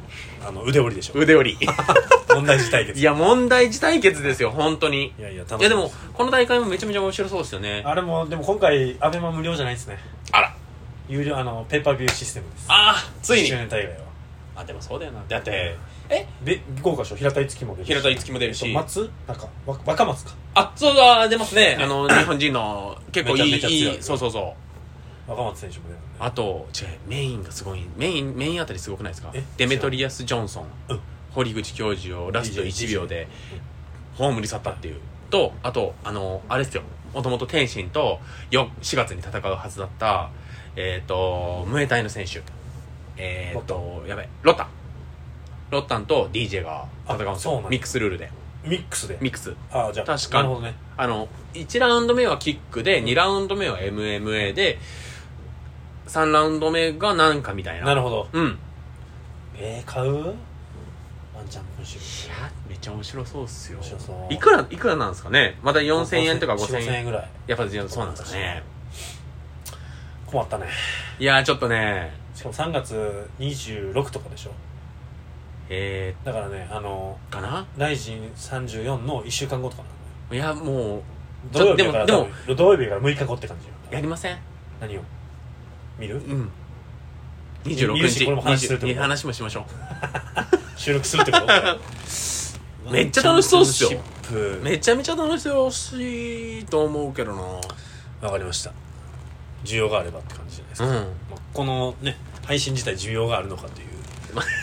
[0.48, 1.14] あの腕折りでしょ。
[1.16, 1.68] 腕折り。
[2.34, 3.00] 問題児対決。
[3.00, 5.14] いや問題児対決ですよ本当に。
[5.18, 5.60] いやいや楽しみ。
[5.62, 7.82] いやでもこの大会もめちゃめちゃ面白そうですよね。
[7.86, 10.00] あれもでも今回アベマ無料じゃないですね。
[10.32, 10.54] あら。
[11.08, 12.66] 有料あのペーパービューシステムです。
[12.68, 13.98] ああつい10に周年大会は。
[14.58, 15.24] あでもそうだよな。
[15.28, 15.76] だって
[16.10, 16.28] え？
[16.44, 17.88] で豪華賞平田樹も出るし。
[17.88, 18.66] 平田樹も出るし。
[18.68, 19.10] えっと松？
[19.28, 20.32] なんかわ若松か。
[20.54, 21.78] あそうだ出ますね。
[21.80, 23.96] あの 日本人の結構いいめちゃめちゃ強い。
[23.96, 24.56] いいそうそうそ
[25.28, 25.32] う。
[25.32, 29.32] 若松選手も出るんであと違うメインがすごいメインメインあたりすごくないですか？
[29.34, 29.44] え？
[29.58, 31.00] デメトリアス・ジョンソン、うん。
[31.32, 33.28] 堀口教授をラスト DJ 1秒で
[34.16, 35.00] ホームに去ったっていう。
[35.30, 36.84] とあとあのあれですよ。
[37.14, 38.20] もともと天心と
[38.52, 40.30] よ4月に戦うはずだった
[40.76, 42.42] えっ、とムエタイの選手。
[43.18, 44.64] えっ、とやべロッタ。
[44.64, 44.68] ン
[45.76, 47.66] ロッタンと DJ が戦うんですあそうなんだ。
[47.68, 48.32] よミックスルールで。
[48.64, 49.18] ミックスで？
[49.22, 49.54] ミックス。
[49.72, 50.38] あじゃあ確か。
[50.38, 50.76] なるほどね。
[50.98, 54.80] あの1ラウンド目はキックで2ラウンド目は MMA で
[56.08, 57.86] 3ラウンド目がなんかみたいな。
[57.86, 58.28] なるほど。
[58.34, 58.58] うん。
[59.58, 60.14] えー、買う？
[60.16, 63.78] ワンチャンピオンシッいやめっちゃ面白そうっすよ。
[63.80, 64.34] 面白そう。
[64.34, 65.58] いくらいくらなんですかね？
[65.62, 66.94] またプ4000円とか5000 5000円。
[67.00, 67.30] 円ぐらい。
[67.48, 68.64] やっぱそうなんですかね。
[70.26, 70.66] 困ったね。
[71.20, 72.12] いやちょっとね。
[72.34, 74.52] しかも3月26とかでしょ
[75.70, 77.66] えだからねあのー、かな？
[77.78, 79.84] ライジン34の1週間後とか
[80.30, 81.02] ないやもう
[81.52, 83.74] 土曜日やからでもでも土曜日から6日後って感じよ。
[83.92, 84.38] やりません。
[84.80, 85.02] 何を？
[86.00, 86.18] 見る？
[86.18, 86.50] うん。
[87.66, 89.66] 見26日これも話するってこと？20話もしましょ
[90.78, 91.46] 収録するってこと？
[91.46, 91.80] う
[92.94, 94.00] めっちゃ楽しそうっすよ。
[94.62, 95.46] めちゃめちゃ楽し
[96.60, 97.42] いと思うけどな。
[98.22, 98.72] わかりました。
[99.64, 100.94] 需要があればって感じじゃないですか、うん。
[100.94, 101.02] ま
[101.36, 103.88] あ、このね配信自体需要があるのかという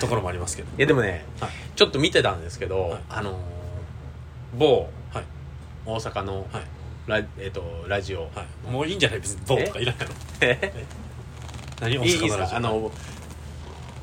[0.00, 0.68] ところもありますけど。
[0.76, 1.50] いやでもね、はい。
[1.76, 3.00] ちょっと見てたんですけど、はい。
[3.08, 3.34] あのー
[4.58, 5.24] 某はい。
[5.86, 6.62] 大阪のはい。
[7.06, 8.22] ラ,、えっとラジオ。
[8.22, 8.28] は
[8.68, 9.20] い、もういいんじゃない？
[9.20, 10.86] 別に棒とかいらないのえ？
[11.80, 11.94] 何？
[11.94, 12.56] いいいいですか？
[12.56, 12.92] あの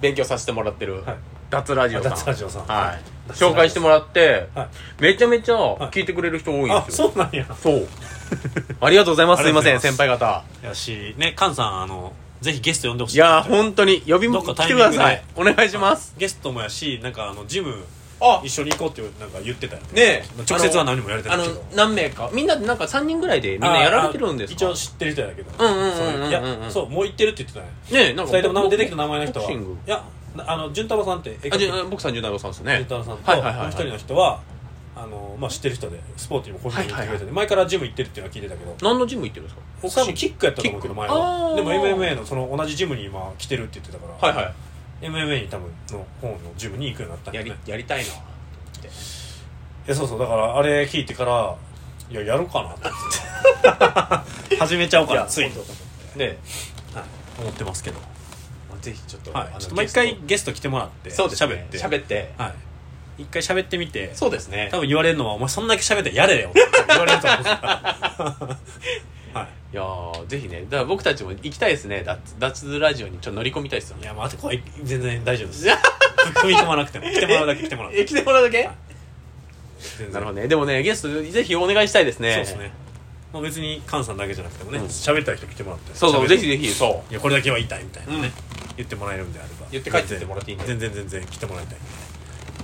[0.01, 1.17] 勉強させてもらってる、はい。
[1.49, 2.11] 脱ラジオさん。
[2.11, 2.65] 脱ラジオさん。
[2.65, 3.31] はい。
[3.31, 4.67] 紹介してもらって、はい。
[5.01, 7.45] めちゃめちゃ聞いてくれる人多いんあですよ、そうなんや。
[7.55, 7.87] そう。
[8.81, 9.43] ありがとうございます。
[9.43, 9.49] す。
[9.49, 10.43] いません先輩方。
[10.63, 13.17] やしね菅さんあのぜひゲスト呼んでほしい。
[13.17, 14.01] いやー本当に。
[14.07, 14.89] 呼びども来っかタイミングで。
[14.91, 16.13] てくださいお願いします。
[16.17, 17.83] ゲストもやしなんかあのジム
[18.21, 18.41] あ。
[18.43, 19.87] 一緒に行こうってなんか言ってたよね。
[19.93, 20.23] ねえ。
[20.49, 22.29] 直接は何もやれてあのないけど何名か。
[22.33, 24.55] みんなでなんか3人ぐらいでみんなやられてるんですか？
[24.55, 25.51] 一応知ってる人やけど。
[25.57, 28.03] うんうんうんうんうんそういやそうもう行ってるって言ってたね。
[28.03, 29.45] ねえなんか二人とも出てきた名前の人は。
[29.47, 29.77] ボクシング。
[29.85, 30.03] いや
[30.45, 32.73] あの潤太郎さんってあじゃあ僕さん十七郎さんですね。
[32.75, 33.67] 潤太郎さんとはいはいはいはい。
[33.67, 34.39] もう一人の人は
[35.01, 38.75] あのまあ知ってる人でスポーツにも個人的に行ってくれてて前からジム行ってるっていうのは聞いてたけど。
[38.81, 39.49] 何のジム行ってるんで
[39.89, 40.01] すか？
[40.01, 44.53] 多分キックやったと思うけど前はでも MMA のその同じジムに今来てるって言ってたからはいはい。
[45.05, 48.07] MMA に多分の方のジムに行くようになったんやりやりたいない
[49.87, 51.55] やそうそうだからあれ聞いてから
[52.11, 54.55] いややるかなと思って。
[54.57, 55.51] 始めちゃおうかなついに。
[56.15, 56.37] ね。
[56.93, 57.03] はい。
[57.39, 57.99] 思ってますけど。
[58.81, 59.47] ぜひちょっとはい。
[59.59, 61.53] ちょっともう一回ゲスト来てもらってそうですね。
[61.53, 61.77] 喋って。
[61.77, 62.33] 喋って。
[62.37, 62.53] はい
[63.19, 64.11] 一回喋ってみて。
[64.15, 64.69] そうですね。
[64.71, 67.43] 多分言われるのは「お前そんだけ喋ってやれよ」って言われると思う。
[67.43, 68.57] から
[69.41, 69.47] はい。
[69.73, 70.61] いやーぜひね。
[70.69, 72.03] だから僕たちも行きたいですね。
[72.03, 74.63] 脱脱ラジオにちょっと乗り込みたいですよいや待って怖い。
[74.83, 75.67] 全然大丈夫です。
[75.67, 77.05] 踏み込まなくても。
[77.11, 78.69] 来てもらうだけ来てもらうえ来てもらうだけ？
[80.11, 80.47] なるほどね。
[80.47, 82.33] でもねゲストぜひお願いしたいですね。
[82.33, 82.71] そうですね。
[83.33, 84.85] もう別に菅さんだけじゃなくてもねうん。
[84.85, 86.67] 喋、りたい人来てもらってそうそうぜひぜひ。
[86.69, 87.11] そう。
[87.11, 88.31] いやこれだけは言いたいみたいなね、うん。
[88.77, 89.67] 言ってもらえるんであれば。
[89.71, 90.65] 言って帰ってもらっていいんで。
[90.65, 91.85] 全然全然来てもらいたいんで。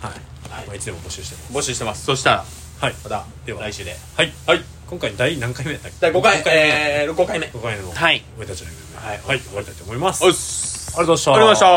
[0.01, 0.13] はい、
[0.55, 0.65] はい。
[0.67, 0.79] まあ、い。
[0.79, 1.53] つでも募集してます。
[1.53, 2.05] 募集してます。
[2.05, 2.45] そしたら
[2.81, 2.95] はい。
[3.03, 3.61] またでは。
[3.61, 3.95] 来週で。
[4.15, 4.63] はい、はい。
[4.87, 5.97] 今回第何回目やったっけ？
[6.01, 6.37] 第5回。
[6.43, 7.47] 目えー、5回目。
[7.47, 8.23] 5回目のはい。
[8.37, 9.21] 俺たちの夢はい。
[9.27, 9.39] はい。
[9.39, 10.23] 終わりたいと思います。
[10.23, 11.31] ありがとうございました。
[11.31, 11.75] ありがとうございま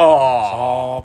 [0.48, 0.88] した